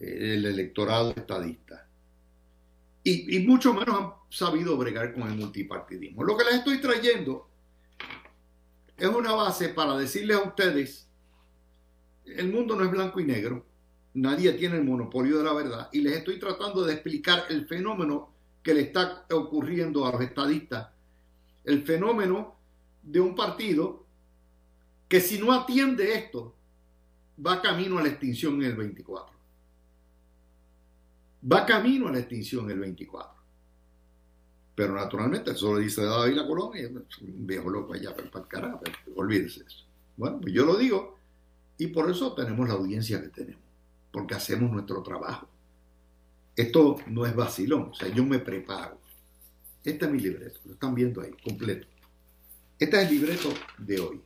eh, 0.01 0.35
el 0.35 0.47
electorado 0.47 1.11
estadista. 1.11 1.87
Y, 3.03 3.37
y 3.37 3.47
mucho 3.47 3.73
menos 3.75 4.01
han 4.01 4.11
sabido 4.31 4.77
bregar 4.77 5.15
con 5.15 5.29
el 5.29 5.37
multipartidismo. 5.37 6.25
Lo 6.25 6.37
que 6.37 6.45
les 6.45 6.55
estoy 6.55 6.81
trayendo 6.81 7.49
es 8.97 9.09
una 9.09 9.33
base 9.33 9.69
para 9.71 9.97
decirles 9.97 10.37
a 10.37 10.43
ustedes, 10.43 11.07
el 12.27 12.53
mundo 12.53 12.77
no 12.77 12.85
es 12.85 12.91
blanco 12.91 13.21
y 13.21 13.25
negro, 13.25 13.65
nadie 14.15 14.53
tiene 14.53 14.77
el 14.77 14.85
monopolio 14.85 15.39
de 15.39 15.45
la 15.45 15.53
verdad, 15.53 15.89
y 15.93 16.01
les 16.01 16.17
estoy 16.17 16.39
tratando 16.39 16.85
de 16.85 16.95
explicar 16.95 17.45
el 17.49 17.67
fenómeno 17.67 18.33
que 18.63 18.75
le 18.75 18.83
está 18.83 19.25
ocurriendo 19.31 20.05
a 20.05 20.13
los 20.13 20.21
estadistas, 20.21 20.89
el 21.65 21.85
fenómeno 21.85 22.57
de 23.03 23.21
un 23.21 23.35
partido 23.35 24.05
que 25.09 25.21
si 25.21 25.39
no 25.39 25.53
atiende 25.53 26.15
esto, 26.15 26.55
va 27.45 27.63
camino 27.63 27.99
a 27.99 28.03
la 28.03 28.09
extinción 28.09 28.63
en 28.63 28.71
el 28.71 28.77
24. 28.77 29.37
Va 31.51 31.65
camino 31.65 32.09
a 32.09 32.13
la 32.13 32.19
extinción 32.19 32.67
en 32.67 32.73
el 32.73 32.81
24. 32.81 33.39
Pero 34.75 34.95
naturalmente, 34.95 35.51
eso 35.53 35.73
lo 35.73 35.81
dice 35.81 36.05
David 36.05 36.35
la 36.35 36.47
Colonia, 36.47 36.89
un 36.89 37.47
viejo 37.47 37.69
loco 37.69 37.95
allá, 37.95 38.15
para 38.15 38.29
el 38.29 38.47
carajo, 38.47 38.81
olvídese 39.17 39.65
eso. 39.67 39.85
Bueno, 40.17 40.41
pues 40.41 40.53
yo 40.53 40.65
lo 40.65 40.77
digo, 40.77 41.19
y 41.79 41.89
por 41.89 42.11
eso 42.11 42.33
tenemos 42.35 42.69
la 42.69 42.75
audiencia 42.75 43.21
que 43.21 43.29
tenemos, 43.29 43.63
porque 44.13 44.35
hacemos 44.35 44.71
nuestro 44.71 45.03
trabajo. 45.03 45.49
Esto 46.55 46.97
no 47.07 47.25
es 47.25 47.35
vacilón, 47.35 47.91
o 47.91 47.95
sea, 47.95 48.09
yo 48.09 48.25
me 48.25 48.41
preparo. 48.41 48.99
Este 49.83 50.05
es 50.05 50.11
mi 50.11 50.21
libreto, 50.21 50.61
lo 50.65 50.75
están 50.75 50.95
viendo 50.95 51.23
ahí, 51.23 51.31
completo. 51.43 51.87
Este 52.79 53.01
es 53.01 53.09
el 53.09 53.15
libreto 53.15 53.49
de 53.79 54.01
hoy. 54.01 54.21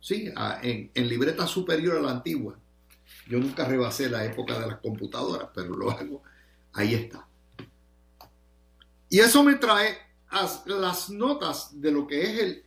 Sí, 0.00 0.32
en, 0.62 1.08
libreta 1.08 1.46
superior 1.46 1.96
a 1.96 2.00
la 2.00 2.12
antigua. 2.12 2.58
Yo 3.26 3.38
nunca 3.38 3.64
rebasé 3.64 4.08
la 4.08 4.24
época 4.24 4.58
de 4.58 4.66
las 4.66 4.78
computadoras, 4.78 5.48
pero 5.54 5.76
lo 5.76 5.90
hago. 5.90 6.22
Ahí 6.72 6.94
está. 6.94 7.26
Y 9.10 9.18
eso 9.20 9.42
me 9.42 9.54
trae 9.56 9.96
las 10.66 11.10
notas 11.10 11.80
de 11.80 11.90
lo 11.90 12.06
que 12.06 12.22
es 12.22 12.62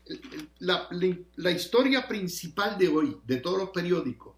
la, 0.60 1.52
historia 1.52 2.08
principal 2.08 2.78
de 2.78 2.88
hoy, 2.88 3.18
de 3.26 3.38
todos 3.38 3.58
los 3.58 3.70
periódicos. 3.70 4.36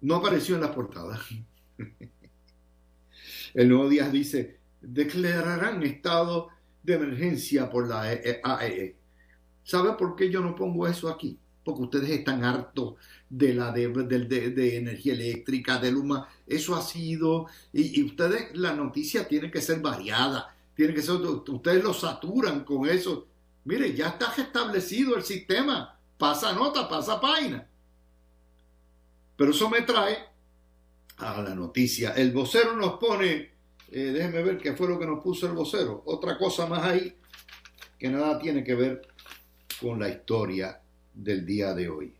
No 0.00 0.16
apareció 0.16 0.54
en 0.54 0.60
la 0.60 0.74
portada. 0.74 1.20
El 3.54 3.68
Nuevo 3.68 3.88
Díaz 3.88 4.12
dice, 4.12 4.58
declararán 4.80 5.82
estado 5.82 6.48
de 6.82 6.94
emergencia 6.94 7.70
por 7.70 7.88
la 7.88 8.02
AEE. 8.02 8.40
E 8.60 8.84
e. 8.84 8.96
¿Sabe 9.64 9.92
por 9.92 10.16
qué 10.16 10.30
yo 10.30 10.40
no 10.40 10.54
pongo 10.54 10.86
eso 10.88 11.08
aquí? 11.08 11.38
Porque 11.64 11.82
ustedes 11.82 12.10
están 12.10 12.44
hartos 12.44 12.94
de 13.28 13.54
la 13.54 13.72
de, 13.72 13.88
de, 13.88 14.76
energía 14.76 15.14
eléctrica, 15.14 15.78
de 15.78 15.92
Luma. 15.92 16.28
Eso 16.46 16.74
ha 16.74 16.82
sido, 16.82 17.46
y, 17.72 18.02
ustedes, 18.02 18.56
la 18.56 18.74
noticia 18.74 19.26
tiene 19.26 19.50
que 19.50 19.60
ser 19.60 19.80
variada, 19.80 20.54
tiene 20.74 20.92
que 20.92 21.02
ser, 21.02 21.14
ustedes 21.14 21.82
lo 21.82 21.94
saturan 21.94 22.64
con 22.64 22.88
eso. 22.88 23.26
Mire, 23.64 23.94
ya 23.94 24.08
está 24.08 24.32
establecido 24.36 25.16
el 25.16 25.22
sistema, 25.22 25.96
pasa 26.18 26.52
nota, 26.52 26.88
pasa 26.88 27.20
página. 27.20 27.66
Pero 29.36 29.50
eso 29.52 29.70
me 29.70 29.82
trae 29.82 30.18
a 31.18 31.40
la 31.40 31.54
noticia. 31.54 32.10
El 32.10 32.32
vocero 32.32 32.76
nos 32.76 32.98
pone, 32.98 33.52
eh, 33.90 34.10
déjenme 34.12 34.42
ver 34.42 34.58
qué 34.58 34.74
fue 34.74 34.88
lo 34.88 34.98
que 34.98 35.06
nos 35.06 35.22
puso 35.22 35.46
el 35.46 35.52
vocero, 35.52 36.02
otra 36.06 36.36
cosa 36.36 36.66
más 36.66 36.82
ahí 36.82 37.16
que 38.02 38.08
nada 38.08 38.36
tiene 38.40 38.64
que 38.64 38.74
ver 38.74 39.00
con 39.80 40.00
la 40.00 40.08
historia 40.08 40.81
del 41.14 41.44
día 41.44 41.74
de 41.74 41.88
hoy. 41.88 42.14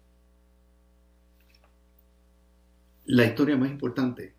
La 3.07 3.25
historia 3.25 3.57
más 3.57 3.71
importante 3.71 4.35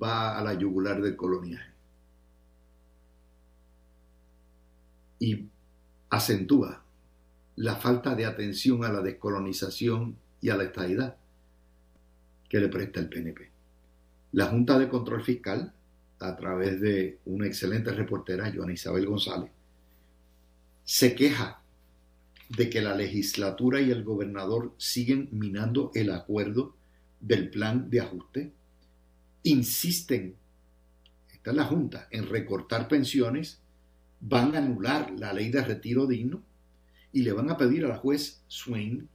va 0.00 0.38
a 0.38 0.44
la 0.44 0.54
yugular 0.54 1.00
del 1.00 1.16
coloniaje 1.16 1.70
y 5.18 5.48
acentúa 6.08 6.82
la 7.56 7.76
falta 7.76 8.14
de 8.14 8.24
atención 8.24 8.84
a 8.84 8.92
la 8.92 9.02
descolonización 9.02 10.16
y 10.40 10.48
a 10.48 10.56
la 10.56 10.64
estadidad 10.64 11.16
que 12.48 12.58
le 12.58 12.68
presta 12.68 13.00
el 13.00 13.08
PNP. 13.08 13.50
La 14.32 14.46
Junta 14.46 14.78
de 14.78 14.88
Control 14.88 15.22
Fiscal, 15.22 15.72
a 16.18 16.36
través 16.36 16.80
de 16.80 17.18
una 17.26 17.46
excelente 17.46 17.92
reportera, 17.92 18.50
Joana 18.52 18.72
Isabel 18.72 19.06
González, 19.06 19.50
se 20.84 21.14
queja 21.14 21.59
de 22.50 22.68
que 22.68 22.82
la 22.82 22.96
legislatura 22.96 23.80
y 23.80 23.90
el 23.90 24.02
gobernador 24.02 24.74
siguen 24.76 25.28
minando 25.30 25.92
el 25.94 26.10
acuerdo 26.10 26.74
del 27.20 27.48
plan 27.48 27.88
de 27.90 28.00
ajuste, 28.00 28.52
insisten, 29.44 30.34
está 31.32 31.52
la 31.52 31.64
Junta, 31.64 32.08
en 32.10 32.28
recortar 32.28 32.88
pensiones, 32.88 33.60
van 34.20 34.54
a 34.54 34.58
anular 34.58 35.12
la 35.16 35.32
ley 35.32 35.50
de 35.50 35.62
retiro 35.62 36.06
digno 36.06 36.42
y 37.12 37.22
le 37.22 37.32
van 37.32 37.50
a 37.50 37.56
pedir 37.56 37.84
a 37.84 37.88
la 37.88 37.98
juez 37.98 38.42
Swain 38.48 39.08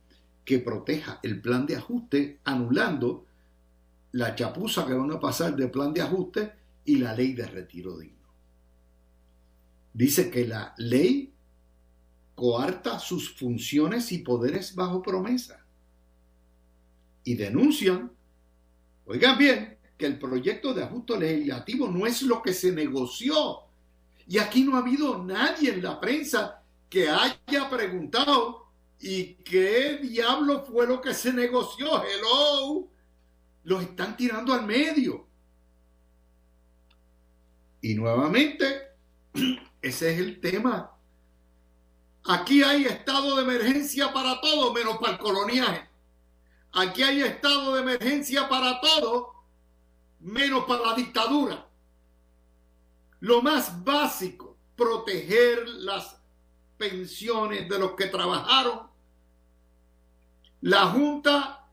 que 0.46 0.60
proteja 0.60 1.20
el 1.22 1.42
plan 1.42 1.66
de 1.66 1.76
ajuste 1.76 2.40
anulando 2.46 3.26
la 4.14 4.34
chapuza 4.34 4.88
que 4.88 4.94
van 4.94 5.12
a 5.12 5.20
pasar 5.20 5.58
del 5.58 5.72
plan 5.72 5.94
de 5.94 6.02
ajuste 6.02 6.54
y 6.86 6.98
la 6.98 7.14
ley 7.14 7.34
de 7.34 7.48
retiro 7.48 7.98
digno. 7.98 8.16
Dice 9.94 10.30
que 10.30 10.48
la 10.48 10.74
ley 10.78 11.34
coarta 12.36 13.00
sus 13.00 13.34
funciones 13.34 14.12
y 14.12 14.20
poderes 14.20 14.76
bajo 14.76 15.02
promesa. 15.02 15.66
Y 17.24 17.36
denuncian, 17.36 18.12
oigan 19.06 19.38
bien, 19.38 19.78
que 19.98 20.06
el 20.06 20.20
proyecto 20.20 20.74
de 20.74 20.84
ajuste 20.84 21.18
legislativo 21.18 21.88
no 21.88 22.06
es 22.06 22.22
lo 22.22 22.42
que 22.42 22.54
se 22.54 22.72
negoció. 22.72 23.62
Y 24.28 24.38
aquí 24.38 24.64
no 24.64 24.76
ha 24.76 24.80
habido 24.80 25.24
nadie 25.24 25.74
en 25.74 25.82
la 25.82 26.00
prensa 26.00 26.62
que 26.90 27.10
haya 27.10 27.70
preguntado 27.70 28.66
¿y 29.00 29.36
qué 29.36 30.00
diablo 30.02 30.64
fue 30.64 30.88
lo 30.88 31.02
que 31.02 31.14
se 31.14 31.32
negoció? 31.34 32.04
Hello. 32.04 32.90
Los 33.64 33.84
están 33.84 34.16
tirando 34.16 34.54
al 34.54 34.66
medio. 34.66 35.28
Y 37.82 37.94
nuevamente, 37.96 38.66
ese 39.82 40.14
es 40.14 40.20
el 40.20 40.40
tema 40.40 40.95
Aquí 42.28 42.64
hay 42.64 42.86
estado 42.86 43.36
de 43.36 43.44
emergencia 43.44 44.12
para 44.12 44.42
todo, 44.42 44.74
menos 44.74 44.98
para 44.98 45.14
el 45.14 45.20
coloniaje. 45.20 45.88
Aquí 46.72 47.04
hay 47.04 47.22
estado 47.22 47.76
de 47.76 47.82
emergencia 47.82 48.50
para 48.50 48.82
todo, 48.82 49.44
menos 50.20 50.66
para 50.66 50.88
la 50.88 50.96
dictadura. 50.96 51.68
Lo 53.20 53.42
más 53.42 53.84
básico, 53.84 54.58
proteger 54.76 55.68
las 55.70 56.20
pensiones 56.78 57.70
de 57.70 57.80
los 57.80 57.92
que 57.92 58.08
trabajaron. 58.08 58.88
La 60.62 60.88
Junta 60.88 61.70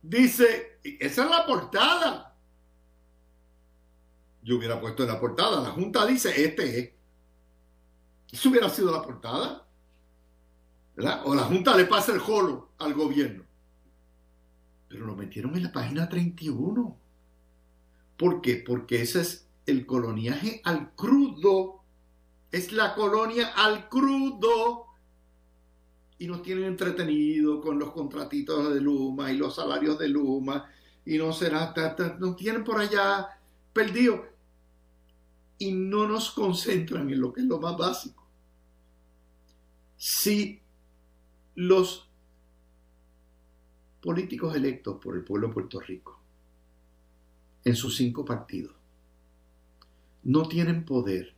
dice, 0.00 0.78
esa 0.84 1.24
es 1.24 1.30
la 1.30 1.44
portada. 1.44 2.36
Yo 4.42 4.56
hubiera 4.56 4.80
puesto 4.80 5.02
en 5.02 5.08
la 5.08 5.20
portada, 5.20 5.60
la 5.60 5.70
Junta 5.70 6.06
dice, 6.06 6.44
este 6.44 6.78
es. 6.78 7.01
Eso 8.32 8.48
hubiera 8.48 8.68
sido 8.70 8.90
la 8.90 9.02
portada. 9.02 9.66
¿verdad? 10.96 11.22
O 11.24 11.34
la 11.34 11.44
Junta 11.44 11.76
le 11.76 11.84
pasa 11.84 12.12
el 12.12 12.18
jolo 12.18 12.70
al 12.78 12.94
gobierno. 12.94 13.44
Pero 14.88 15.06
lo 15.06 15.14
metieron 15.14 15.56
en 15.56 15.64
la 15.64 15.72
página 15.72 16.08
31. 16.08 16.96
¿Por 18.16 18.40
qué? 18.40 18.56
Porque 18.56 19.02
ese 19.02 19.20
es 19.20 19.48
el 19.66 19.86
coloniaje 19.86 20.60
al 20.64 20.94
crudo. 20.94 21.82
Es 22.50 22.72
la 22.72 22.94
colonia 22.94 23.52
al 23.56 23.88
crudo. 23.88 24.86
Y 26.18 26.26
nos 26.26 26.42
tienen 26.42 26.64
entretenido 26.64 27.60
con 27.60 27.78
los 27.78 27.92
contratitos 27.92 28.72
de 28.72 28.80
Luma 28.80 29.32
y 29.32 29.36
los 29.36 29.56
salarios 29.56 29.98
de 29.98 30.08
Luma. 30.08 30.70
Y 31.04 31.18
no 31.18 31.32
será, 31.32 31.74
nos 32.18 32.36
tienen 32.36 32.62
por 32.64 32.78
allá 32.78 33.28
perdido. 33.72 34.26
Y 35.58 35.72
no 35.72 36.06
nos 36.06 36.30
concentran 36.30 37.10
en 37.10 37.20
lo 37.20 37.32
que 37.32 37.40
es 37.40 37.46
lo 37.46 37.58
más 37.58 37.76
básico 37.76 38.21
si 40.04 40.60
los 41.54 42.08
políticos 44.00 44.56
electos 44.56 44.98
por 45.00 45.14
el 45.14 45.22
pueblo 45.22 45.46
de 45.46 45.54
Puerto 45.54 45.78
Rico 45.78 46.18
en 47.64 47.76
sus 47.76 47.96
cinco 47.98 48.24
partidos 48.24 48.74
no 50.24 50.48
tienen 50.48 50.84
poder 50.84 51.32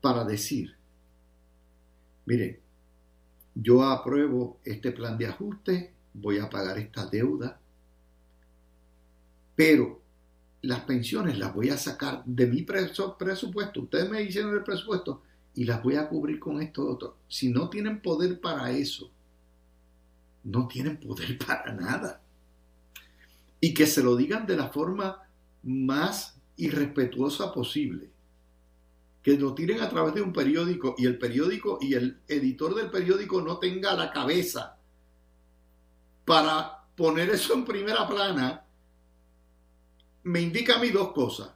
para 0.00 0.24
decir, 0.24 0.74
mire, 2.24 2.62
yo 3.54 3.82
apruebo 3.84 4.58
este 4.64 4.92
plan 4.92 5.18
de 5.18 5.26
ajuste, 5.26 5.92
voy 6.14 6.38
a 6.38 6.48
pagar 6.48 6.78
esta 6.78 7.04
deuda, 7.04 7.60
pero 9.54 10.00
las 10.62 10.80
pensiones 10.84 11.36
las 11.36 11.54
voy 11.54 11.68
a 11.68 11.76
sacar 11.76 12.24
de 12.24 12.46
mi 12.46 12.62
presupuesto. 12.62 13.82
Ustedes 13.82 14.08
me 14.08 14.22
hicieron 14.22 14.54
el 14.54 14.64
presupuesto, 14.64 15.22
y 15.54 15.64
las 15.64 15.82
voy 15.82 15.96
a 15.96 16.08
cubrir 16.08 16.38
con 16.38 16.60
esto 16.62 16.88
otro. 16.88 17.16
Si 17.28 17.50
no 17.50 17.68
tienen 17.68 18.00
poder 18.00 18.40
para 18.40 18.70
eso, 18.70 19.10
no 20.44 20.66
tienen 20.66 20.98
poder 20.98 21.38
para 21.46 21.72
nada. 21.72 22.20
y 23.60 23.74
que 23.74 23.86
se 23.86 24.02
lo 24.02 24.16
digan 24.16 24.44
de 24.44 24.56
la 24.56 24.68
forma 24.70 25.22
más 25.62 26.36
irrespetuosa 26.56 27.52
posible. 27.52 28.10
Que 29.22 29.38
lo 29.38 29.54
tiren 29.54 29.80
a 29.80 29.88
través 29.88 30.14
de 30.14 30.22
un 30.22 30.32
periódico 30.32 30.96
y 30.98 31.06
el 31.06 31.16
periódico 31.16 31.78
y 31.80 31.94
el 31.94 32.18
editor 32.26 32.74
del 32.74 32.90
periódico 32.90 33.40
no 33.40 33.58
tenga 33.58 33.94
la 33.94 34.10
cabeza 34.10 34.78
para 36.24 36.84
poner 36.96 37.30
eso 37.30 37.54
en 37.54 37.64
primera 37.64 38.06
plana, 38.08 38.64
me 40.24 40.40
indica 40.40 40.76
a 40.76 40.78
mí 40.78 40.90
dos 40.90 41.12
cosas. 41.12 41.50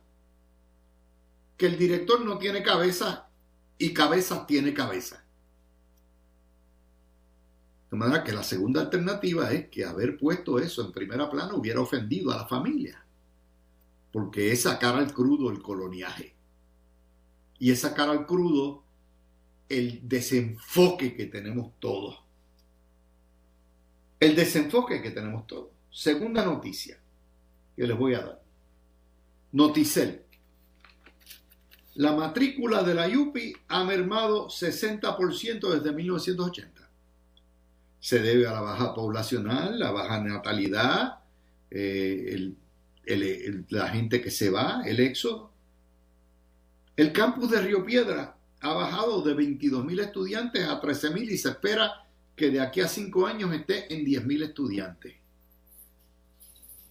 Que 1.57 1.67
el 1.67 1.79
director 1.79 2.25
no 2.25 2.39
tiene 2.39 2.63
cabeza 2.63 3.29
y 3.79 3.93
cabeza 3.93 4.47
tiene 4.47 4.73
cabeza. 4.73 5.23
De 7.91 7.97
manera 7.97 8.25
que 8.25 8.33
la 8.33 8.43
segunda 8.43 8.81
alternativa 8.81 9.53
es 9.53 9.69
que 9.69 9.85
haber 9.85 10.19
puesto 10.19 10.59
eso 10.59 10.85
en 10.85 10.93
primera 10.93 11.31
plana 11.31 11.55
hubiera 11.55 11.81
ofendido 11.81 12.33
a 12.33 12.39
la 12.39 12.47
familia. 12.47 13.03
Porque 14.13 14.51
es 14.51 14.63
sacar 14.63 14.97
al 14.97 15.13
crudo 15.13 15.51
el 15.51 15.63
coloniaje. 15.63 16.35
Y 17.59 17.71
es 17.71 17.81
sacar 17.81 18.09
al 18.09 18.27
crudo 18.27 18.83
el 19.69 20.07
desenfoque 20.09 21.15
que 21.15 21.27
tenemos 21.27 21.73
todos. 21.79 22.21
El 24.19 24.35
desenfoque 24.35 25.01
que 25.01 25.11
tenemos 25.11 25.47
todos. 25.47 25.69
Segunda 25.91 26.45
noticia 26.45 26.99
que 27.77 27.87
les 27.87 27.97
voy 27.97 28.15
a 28.15 28.21
dar. 28.21 28.43
Noticel. 29.53 30.26
La 31.97 32.13
matrícula 32.13 32.83
de 32.83 32.95
la 32.95 33.09
YUPI 33.09 33.55
ha 33.69 33.85
mermado 33.85 34.49
60% 34.49 35.71
desde 35.71 35.93
1980 35.93 36.77
se 38.07 38.21
debe 38.21 38.47
a 38.47 38.53
la 38.53 38.61
baja 38.61 38.95
poblacional, 38.95 39.81
la 39.81 39.91
baja 39.91 40.23
natalidad, 40.23 41.19
eh, 41.73 42.53
la 43.71 43.89
gente 43.89 44.21
que 44.21 44.31
se 44.31 44.49
va, 44.49 44.83
el 44.87 45.01
éxodo. 45.01 45.51
El 46.97 47.13
campus 47.13 47.51
de 47.51 47.61
Río 47.61 47.85
Piedra 47.85 48.37
ha 48.61 48.75
bajado 48.75 49.23
de 49.23 49.35
22.000 49.35 50.01
estudiantes 50.01 50.69
a 50.69 50.81
13.000 50.81 51.33
y 51.33 51.37
se 51.37 51.49
espera 51.49 52.07
que 52.37 52.51
de 52.51 52.61
aquí 52.61 52.81
a 52.81 52.87
cinco 52.87 53.27
años 53.27 53.53
esté 53.53 53.93
en 53.93 54.05
10.000 54.07 54.45
estudiantes. 54.45 55.15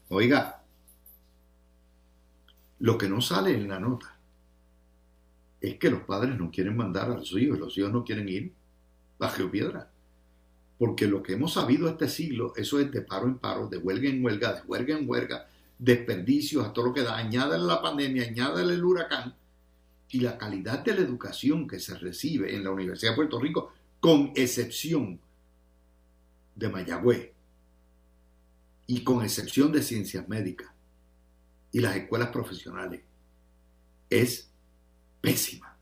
Oiga, 0.09 0.63
lo 2.79 2.97
que 2.97 3.07
no 3.07 3.21
sale 3.21 3.51
en 3.51 3.69
la 3.69 3.79
nota 3.79 4.14
es 5.69 5.77
que 5.77 5.89
los 5.89 6.01
padres 6.01 6.37
no 6.37 6.51
quieren 6.51 6.75
mandar 6.77 7.11
a 7.11 7.15
los 7.15 7.31
hijos, 7.33 7.59
los 7.59 7.77
hijos 7.77 7.91
no 7.91 8.03
quieren 8.03 8.29
ir 8.29 8.51
Río 9.19 9.49
Piedra. 9.49 9.89
Porque 10.77 11.07
lo 11.07 11.23
que 11.23 11.33
hemos 11.33 11.53
sabido 11.53 11.87
este 11.87 12.09
siglo, 12.09 12.53
eso 12.55 12.79
es 12.79 12.91
de 12.91 13.01
paro 13.01 13.27
en 13.27 13.37
paro, 13.37 13.67
de 13.67 13.77
huelga 13.77 14.09
en 14.09 14.23
huelga, 14.23 14.53
de 14.53 14.61
huelga 14.63 14.97
en 14.97 15.09
huelga, 15.09 15.47
desperdicios, 15.79 16.65
a 16.65 16.73
todo 16.73 16.87
lo 16.87 16.93
que 16.93 17.01
da, 17.01 17.17
añádale 17.17 17.63
la 17.63 17.81
pandemia, 17.81 18.27
añádale 18.27 18.73
el 18.73 18.83
huracán, 18.83 19.33
y 20.09 20.19
la 20.19 20.37
calidad 20.37 20.83
de 20.83 20.93
la 20.93 21.01
educación 21.01 21.67
que 21.67 21.79
se 21.79 21.97
recibe 21.97 22.53
en 22.55 22.63
la 22.63 22.71
Universidad 22.71 23.11
de 23.11 23.15
Puerto 23.15 23.39
Rico, 23.39 23.73
con 23.99 24.31
excepción 24.35 25.19
de 26.55 26.69
Mayagüez, 26.69 27.31
y 28.87 29.03
con 29.03 29.23
excepción 29.23 29.71
de 29.71 29.81
ciencias 29.81 30.27
médicas 30.27 30.69
y 31.71 31.79
las 31.79 31.95
escuelas 31.95 32.29
profesionales, 32.29 33.01
es 34.09 34.49
pésima. 35.25 35.75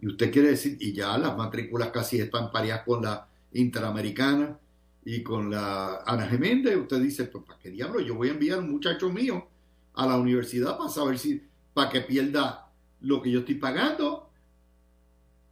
Y 0.00 0.06
usted 0.06 0.32
quiere 0.32 0.48
decir, 0.48 0.76
y 0.80 0.92
ya 0.92 1.16
las 1.18 1.36
matrículas 1.36 1.90
casi 1.90 2.18
están 2.18 2.50
pareadas 2.50 2.84
con 2.84 3.02
la 3.02 3.28
Interamericana 3.52 4.58
y 5.04 5.22
con 5.22 5.50
la 5.50 6.02
Ana 6.06 6.26
Geméndez, 6.26 6.76
usted 6.76 7.00
dice, 7.00 7.24
pues 7.24 7.44
¿para 7.44 7.58
qué 7.58 7.70
diablo? 7.70 8.00
Yo 8.00 8.14
voy 8.14 8.28
a 8.28 8.32
enviar 8.32 8.58
a 8.58 8.62
un 8.62 8.70
muchacho 8.70 9.10
mío 9.10 9.46
a 9.94 10.06
la 10.06 10.16
universidad 10.16 10.78
para 10.78 10.88
saber 10.88 11.18
si, 11.18 11.42
para 11.74 11.90
que 11.90 12.00
pierda 12.00 12.70
lo 13.00 13.20
que 13.20 13.30
yo 13.30 13.40
estoy 13.40 13.56
pagando, 13.56 14.30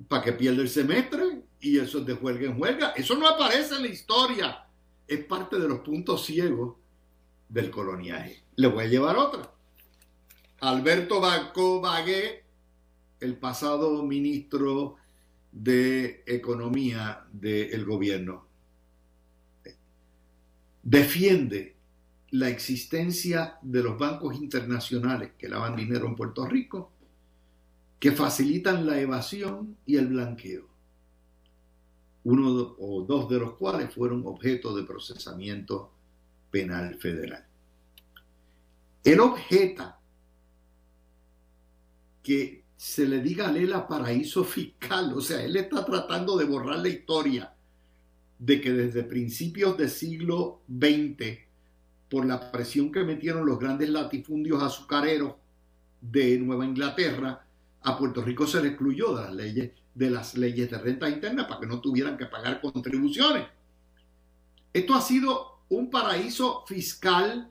para 0.06 0.22
que 0.22 0.32
pierda 0.32 0.62
el 0.62 0.68
semestre 0.68 1.42
y 1.61 1.78
eso 1.78 1.98
es 1.98 2.06
de 2.06 2.14
huelga 2.14 2.46
en 2.46 2.61
huelga. 2.61 2.90
Eso 2.90 3.16
no 3.16 3.28
aparece 3.28 3.76
en 3.76 3.82
la 3.82 3.88
historia. 3.88 4.64
Es 5.06 5.24
parte 5.24 5.58
de 5.58 5.68
los 5.68 5.80
puntos 5.80 6.24
ciegos 6.24 6.76
del 7.48 7.70
coloniaje. 7.70 8.44
Le 8.56 8.68
voy 8.68 8.84
a 8.84 8.88
llevar 8.88 9.16
otra. 9.16 9.50
Alberto 10.61 11.21
Banco 11.21 11.81
Bagué, 11.81 12.44
el 13.21 13.37
pasado 13.37 14.03
ministro 14.03 14.97
de 15.53 16.25
economía 16.27 17.25
del 17.33 17.85
gobierno 17.85 18.47
defiende 20.83 21.77
la 22.31 22.49
existencia 22.49 23.59
de 23.62 23.83
los 23.83 23.99
bancos 23.99 24.37
internacionales 24.37 25.33
que 25.38 25.49
lavan 25.49 25.77
dinero 25.77 26.07
en 26.07 26.16
Puerto 26.16 26.47
Rico, 26.47 26.92
que 28.01 28.12
facilitan 28.12 28.87
la 28.87 28.99
evasión 28.99 29.77
y 29.87 29.97
el 29.97 30.09
blanqueo, 30.09 30.66
uno 32.25 32.75
o 32.79 33.05
dos 33.07 33.29
de 33.29 33.38
los 33.38 33.55
cuales 33.55 33.94
fueron 33.94 34.27
objeto 34.27 34.75
de 34.75 34.85
procesamiento 34.85 35.92
penal 36.51 36.97
federal. 36.97 37.44
Él 39.05 39.21
objeta 39.21 39.97
que 42.28 42.64
se 42.76 43.08
le 43.08 43.22
diga 43.22 43.48
a 43.48 43.52
Lela 43.52 43.88
paraíso 43.88 44.44
fiscal. 44.44 45.14
O 45.14 45.20
sea, 45.22 45.42
él 45.42 45.56
está 45.56 45.82
tratando 45.82 46.36
de 46.36 46.44
borrar 46.44 46.78
la 46.78 46.90
historia 46.90 47.54
de 48.38 48.60
que 48.60 48.70
desde 48.70 49.02
principios 49.02 49.78
del 49.78 49.88
siglo 49.88 50.60
XX, 50.68 51.38
por 52.10 52.26
la 52.26 52.52
presión 52.52 52.92
que 52.92 53.02
metieron 53.02 53.46
los 53.46 53.58
grandes 53.58 53.88
latifundios 53.88 54.62
azucareros 54.62 55.36
de 56.02 56.38
Nueva 56.38 56.66
Inglaterra, 56.66 57.46
a 57.80 57.96
Puerto 57.96 58.20
Rico 58.20 58.46
se 58.46 58.60
le 58.60 58.68
excluyó 58.68 59.16
de 59.16 59.22
las 59.22 59.34
leyes 59.34 59.70
de 59.94 60.10
las 60.10 60.36
leyes 60.36 60.70
de 60.70 60.78
renta 60.78 61.08
interna 61.08 61.48
para 61.48 61.60
que 61.60 61.66
no 61.66 61.80
tuvieran 61.80 62.18
que 62.18 62.26
pagar 62.26 62.60
contribuciones. 62.60 63.46
Esto 64.72 64.94
ha 64.94 65.00
sido 65.00 65.62
un 65.70 65.90
paraíso 65.90 66.64
fiscal 66.66 67.50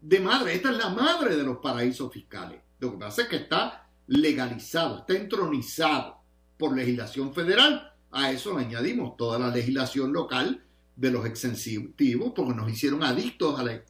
de 0.00 0.20
madre. 0.20 0.54
Esta 0.54 0.70
es 0.70 0.78
la 0.78 0.90
madre 0.90 1.36
de 1.36 1.42
los 1.42 1.58
paraísos 1.58 2.10
fiscales. 2.12 2.60
Lo 2.78 2.92
que 2.92 2.98
pasa 2.98 3.22
es 3.22 3.28
que 3.28 3.36
está 3.36 3.85
legalizado, 4.06 4.98
está 4.98 5.14
entronizado 5.14 6.18
por 6.58 6.76
legislación 6.76 7.34
federal. 7.34 7.92
A 8.10 8.30
eso 8.30 8.56
le 8.56 8.64
añadimos 8.64 9.16
toda 9.16 9.38
la 9.38 9.48
legislación 9.48 10.12
local 10.12 10.64
de 10.94 11.10
los 11.10 11.26
exentivos, 11.26 12.32
porque 12.34 12.54
nos 12.54 12.70
hicieron 12.70 13.02
adictos 13.02 13.58
a 13.58 13.64
la, 13.64 13.82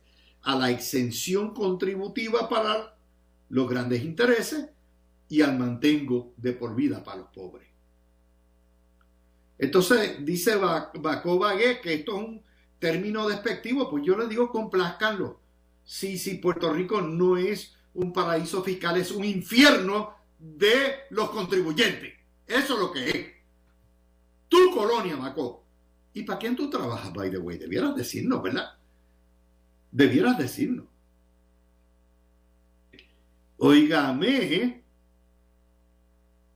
a 0.43 0.57
la 0.57 0.71
exención 0.71 1.55
contributiva 1.55 2.49
para 2.49 2.97
los 3.49 3.69
grandes 3.69 4.03
intereses 4.03 4.69
y 5.29 5.43
al 5.43 5.59
mantengo 5.59 6.35
de 6.37 6.53
por 6.53 6.75
vida 6.75 7.03
para 7.03 7.19
los 7.19 7.29
pobres. 7.29 7.67
Entonces 9.59 10.25
dice 10.25 10.57
Bacó 10.57 11.39
Bagué 11.39 11.81
que 11.81 11.95
esto 11.95 12.17
es 12.17 12.29
un 12.29 12.43
término 12.79 13.29
despectivo, 13.29 13.89
pues 13.89 14.05
yo 14.05 14.17
le 14.19 14.27
digo 14.27 14.51
complazcanlo. 14.51 15.41
Sí, 15.85 16.19
sí, 16.19 16.35
Puerto 16.35 16.73
Rico 16.73 17.01
no 17.01 17.37
es 17.37 17.76
un 17.97 18.13
paraíso 18.13 18.63
fiscal, 18.63 18.97
es 18.99 19.11
un 19.11 19.25
infierno 19.25 20.15
de 20.39 21.07
los 21.11 21.31
contribuyentes. 21.31 22.13
Eso 22.47 22.75
es 22.75 22.81
lo 22.81 22.93
que 22.93 23.11
es. 23.11 23.27
Tu 24.49 24.71
colonia, 24.73 25.17
Maco. 25.17 25.65
¿Y 26.13 26.23
para 26.23 26.39
quién 26.39 26.55
tú 26.57 26.71
trabajas, 26.71 27.13
by 27.13 27.31
the 27.31 27.39
way? 27.39 27.59
Debieras 27.59 27.97
decirnos, 27.97 28.43
¿verdad? 28.43 28.71
Debieras 29.91 30.39
decirnos. 30.39 30.87
Oígame. 33.59 34.83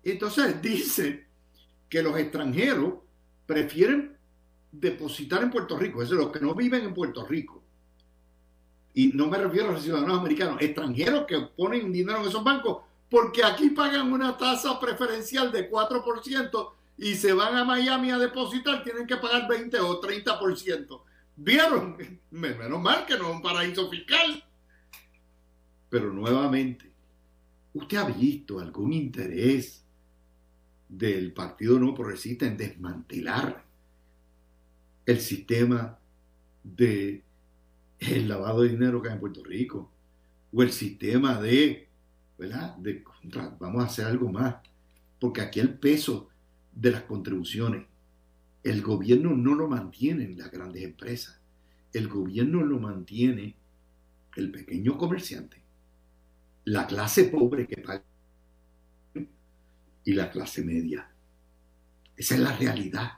Entonces 0.02 0.60
dice 0.62 1.26
que 1.88 2.02
los 2.02 2.18
extranjeros 2.18 2.94
prefieren 3.46 4.16
depositar 4.70 5.42
en 5.42 5.50
Puerto 5.50 5.76
Rico, 5.76 6.02
es 6.02 6.10
de 6.10 6.16
los 6.16 6.30
que 6.30 6.40
no 6.40 6.54
viven 6.54 6.84
en 6.84 6.94
Puerto 6.94 7.26
Rico, 7.26 7.62
y 8.94 9.08
no 9.08 9.28
me 9.28 9.38
refiero 9.38 9.68
a 9.68 9.72
los 9.72 9.82
ciudadanos 9.82 10.18
americanos, 10.18 10.60
extranjeros 10.60 11.24
que 11.26 11.38
ponen 11.56 11.92
dinero 11.92 12.20
en 12.20 12.28
esos 12.28 12.42
bancos, 12.42 12.78
porque 13.08 13.44
aquí 13.44 13.70
pagan 13.70 14.12
una 14.12 14.36
tasa 14.36 14.78
preferencial 14.80 15.52
de 15.52 15.70
4% 15.70 16.70
y 16.98 17.14
se 17.14 17.32
van 17.32 17.56
a 17.56 17.64
Miami 17.64 18.10
a 18.10 18.18
depositar, 18.18 18.84
tienen 18.84 19.06
que 19.06 19.16
pagar 19.16 19.48
20 19.48 19.78
o 19.80 20.00
30%. 20.00 21.02
¿Vieron? 21.36 21.96
Menos 22.30 22.80
mal 22.80 23.06
que 23.06 23.16
no 23.16 23.30
es 23.30 23.36
un 23.36 23.42
paraíso 23.42 23.88
fiscal. 23.88 24.44
Pero 25.88 26.12
nuevamente, 26.12 26.90
¿usted 27.72 27.96
ha 27.96 28.04
visto 28.04 28.60
algún 28.60 28.92
interés 28.92 29.84
del 30.88 31.32
Partido 31.32 31.78
No 31.78 31.94
Progresista 31.94 32.46
en 32.46 32.56
desmantelar 32.56 33.64
el 35.06 35.20
sistema 35.20 35.98
de 36.62 37.22
el 38.00 38.28
lavado 38.28 38.62
de 38.62 38.70
dinero 38.70 39.02
que 39.02 39.08
hay 39.08 39.14
en 39.14 39.20
Puerto 39.20 39.44
Rico, 39.44 39.90
o 40.52 40.62
el 40.62 40.72
sistema 40.72 41.40
de, 41.40 41.88
¿verdad? 42.38 42.76
De, 42.76 43.04
vamos 43.58 43.82
a 43.82 43.86
hacer 43.86 44.06
algo 44.06 44.30
más, 44.32 44.56
porque 45.20 45.42
aquí 45.42 45.60
el 45.60 45.74
peso 45.78 46.28
de 46.72 46.90
las 46.90 47.02
contribuciones, 47.02 47.86
el 48.62 48.82
gobierno 48.82 49.34
no 49.36 49.54
lo 49.54 49.68
mantiene 49.68 50.24
en 50.24 50.38
las 50.38 50.50
grandes 50.50 50.82
empresas, 50.82 51.38
el 51.92 52.08
gobierno 52.08 52.62
lo 52.62 52.78
mantiene 52.78 53.54
el 54.36 54.50
pequeño 54.50 54.96
comerciante, 54.96 55.62
la 56.64 56.86
clase 56.86 57.24
pobre 57.24 57.66
que 57.66 57.78
paga 57.78 58.04
y 60.04 60.12
la 60.12 60.30
clase 60.30 60.62
media. 60.62 61.08
Esa 62.16 62.34
es 62.34 62.40
la 62.40 62.56
realidad. 62.56 63.12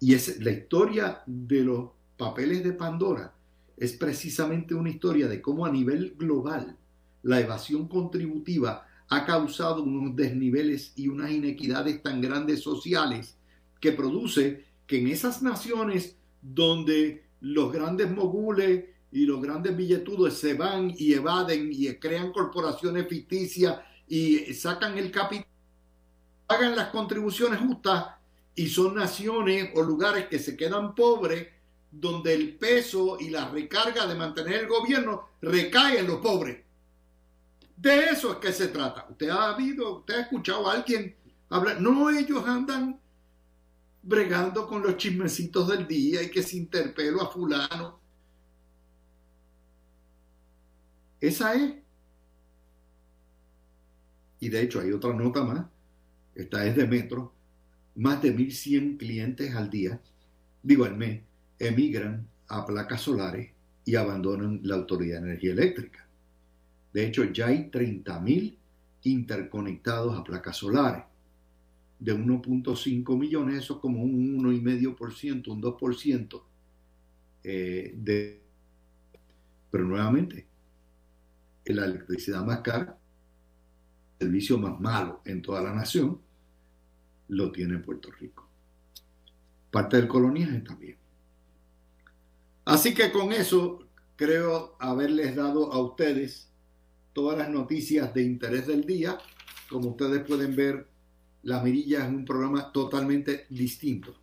Y 0.00 0.14
es 0.14 0.40
la 0.42 0.50
historia 0.50 1.22
de 1.26 1.62
los 1.62 1.90
papeles 2.16 2.64
de 2.64 2.72
Pandora 2.72 3.32
es 3.76 3.92
precisamente 3.92 4.74
una 4.74 4.90
historia 4.90 5.28
de 5.28 5.42
cómo 5.42 5.66
a 5.66 5.70
nivel 5.70 6.14
global 6.16 6.76
la 7.22 7.40
evasión 7.40 7.88
contributiva 7.88 8.86
ha 9.08 9.24
causado 9.24 9.82
unos 9.82 10.16
desniveles 10.16 10.92
y 10.96 11.08
unas 11.08 11.30
inequidades 11.30 12.02
tan 12.02 12.20
grandes 12.20 12.62
sociales 12.62 13.36
que 13.80 13.92
produce 13.92 14.64
que 14.86 15.00
en 15.00 15.08
esas 15.08 15.42
naciones 15.42 16.16
donde 16.40 17.24
los 17.40 17.72
grandes 17.72 18.10
mogules 18.10 18.84
y 19.12 19.26
los 19.26 19.40
grandes 19.40 19.76
billetudos 19.76 20.34
se 20.34 20.54
van 20.54 20.92
y 20.96 21.12
evaden 21.12 21.70
y 21.72 21.92
crean 21.94 22.32
corporaciones 22.32 23.06
ficticias 23.08 23.78
y 24.08 24.38
sacan 24.54 24.98
el 24.98 25.10
capital, 25.10 25.46
pagan 26.46 26.76
las 26.76 26.88
contribuciones 26.88 27.60
justas 27.60 28.06
y 28.54 28.68
son 28.68 28.94
naciones 28.94 29.70
o 29.74 29.82
lugares 29.82 30.26
que 30.26 30.38
se 30.38 30.56
quedan 30.56 30.94
pobres 30.94 31.48
donde 32.00 32.34
el 32.34 32.56
peso 32.56 33.16
y 33.18 33.30
la 33.30 33.48
recarga 33.48 34.06
de 34.06 34.14
mantener 34.14 34.60
el 34.60 34.68
gobierno 34.68 35.30
recae 35.40 36.00
en 36.00 36.06
los 36.06 36.20
pobres. 36.20 36.58
De 37.76 38.04
eso 38.06 38.32
es 38.32 38.38
que 38.38 38.52
se 38.52 38.68
trata. 38.68 39.06
Usted 39.10 39.28
ha 39.28 39.54
habido, 39.54 39.98
usted 39.98 40.14
ha 40.14 40.20
escuchado 40.22 40.68
a 40.68 40.74
alguien 40.74 41.14
hablar. 41.48 41.80
No, 41.80 42.10
ellos 42.10 42.46
andan 42.46 43.00
bregando 44.02 44.66
con 44.66 44.82
los 44.82 44.96
chismecitos 44.96 45.68
del 45.68 45.86
día 45.86 46.22
y 46.22 46.30
que 46.30 46.42
se 46.42 46.56
interpelo 46.56 47.22
a 47.22 47.30
fulano. 47.30 48.00
Esa 51.20 51.54
es. 51.54 51.74
Y 54.40 54.48
de 54.48 54.62
hecho 54.62 54.80
hay 54.80 54.92
otra 54.92 55.12
nota 55.12 55.42
más. 55.42 55.66
Esta 56.34 56.64
es 56.66 56.76
de 56.76 56.86
Metro. 56.86 57.32
Más 57.94 58.22
de 58.22 58.36
1.100 58.36 58.98
clientes 58.98 59.54
al 59.54 59.70
día, 59.70 59.98
digo 60.62 60.84
al 60.84 60.94
mes, 60.94 61.22
emigran 61.58 62.26
a 62.48 62.64
placas 62.64 63.02
solares 63.02 63.50
y 63.84 63.94
abandonan 63.94 64.60
la 64.62 64.76
Autoridad 64.76 65.20
de 65.20 65.28
Energía 65.28 65.52
Eléctrica. 65.52 66.06
De 66.92 67.06
hecho, 67.06 67.24
ya 67.24 67.46
hay 67.48 67.70
30.000 67.70 68.56
interconectados 69.02 70.18
a 70.18 70.24
placas 70.24 70.56
solares. 70.56 71.04
De 71.98 72.14
1.5 72.14 73.18
millones, 73.18 73.64
eso 73.64 73.74
es 73.74 73.80
como 73.80 74.02
un 74.02 74.42
1,5%, 74.42 75.48
un 75.48 75.62
2%. 75.62 76.42
Eh. 77.44 78.40
Pero 79.70 79.84
nuevamente, 79.84 80.46
la 81.66 81.84
electricidad 81.84 82.44
más 82.44 82.60
cara, 82.60 82.98
el 84.18 84.26
servicio 84.26 84.58
más 84.58 84.80
malo 84.80 85.20
en 85.24 85.42
toda 85.42 85.62
la 85.62 85.74
nación, 85.74 86.18
lo 87.28 87.52
tiene 87.52 87.78
Puerto 87.78 88.10
Rico. 88.10 88.48
Parte 89.70 89.96
del 89.96 90.08
coloniaje 90.08 90.60
también. 90.60 90.96
Así 92.66 92.94
que 92.94 93.12
con 93.12 93.32
eso 93.32 93.78
creo 94.16 94.74
haberles 94.80 95.36
dado 95.36 95.72
a 95.72 95.80
ustedes 95.80 96.50
todas 97.12 97.38
las 97.38 97.48
noticias 97.48 98.12
de 98.12 98.24
interés 98.24 98.66
del 98.66 98.84
día. 98.84 99.18
Como 99.70 99.90
ustedes 99.90 100.26
pueden 100.26 100.56
ver, 100.56 100.88
La 101.44 101.62
Mirilla 101.62 102.04
es 102.04 102.08
un 102.08 102.24
programa 102.24 102.72
totalmente 102.72 103.46
distinto 103.50 104.16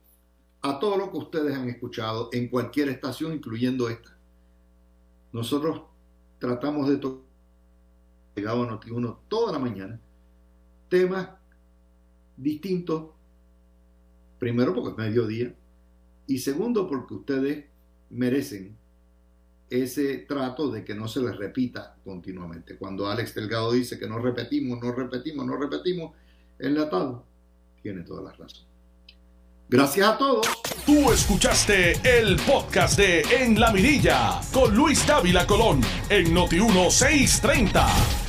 a 0.62 0.78
todo 0.78 0.98
lo 0.98 1.10
que 1.10 1.18
ustedes 1.20 1.56
han 1.56 1.70
escuchado 1.70 2.30
en 2.34 2.50
cualquier 2.50 2.90
estación, 2.90 3.34
incluyendo 3.34 3.88
esta. 3.88 4.18
Nosotros 5.32 5.84
tratamos 6.38 6.90
de 6.90 6.98
tocar, 6.98 7.24
llegado 8.36 8.64
a 8.64 8.68
noti 8.68 8.90
toda 9.30 9.54
la 9.54 9.60
mañana, 9.60 10.00
temas 10.90 11.30
distintos, 12.36 13.12
primero 14.38 14.74
porque 14.74 14.92
es 14.92 14.98
mediodía, 14.98 15.56
y 16.28 16.40
segundo 16.40 16.90
porque 16.90 17.14
ustedes 17.14 17.73
merecen 18.14 18.78
ese 19.70 20.18
trato 20.20 20.72
de 20.72 20.84
que 20.84 20.94
no 20.94 21.08
se 21.08 21.22
les 21.22 21.36
repita 21.36 21.96
continuamente. 22.04 22.78
Cuando 22.78 23.08
Alex 23.10 23.34
Delgado 23.34 23.72
dice 23.72 23.98
que 23.98 24.08
no 24.08 24.20
repetimos, 24.20 24.80
no 24.82 24.92
repetimos, 24.92 25.46
no 25.46 25.58
repetimos, 25.58 26.12
enlatado, 26.60 27.26
tiene 27.82 28.04
toda 28.04 28.22
la 28.22 28.32
razón. 28.32 28.66
Gracias 29.70 30.08
a 30.08 30.18
todos. 30.18 30.48
Tú 30.86 31.12
escuchaste 31.12 31.94
el 32.04 32.36
podcast 32.42 32.98
de 32.98 33.22
En 33.22 33.60
la 33.60 33.72
Mirilla 33.72 34.42
con 34.52 34.76
Luis 34.76 35.06
Dávila 35.08 35.48
Colón 35.48 35.82
en 36.10 36.34
Noti 36.34 36.60
1630. 36.60 38.23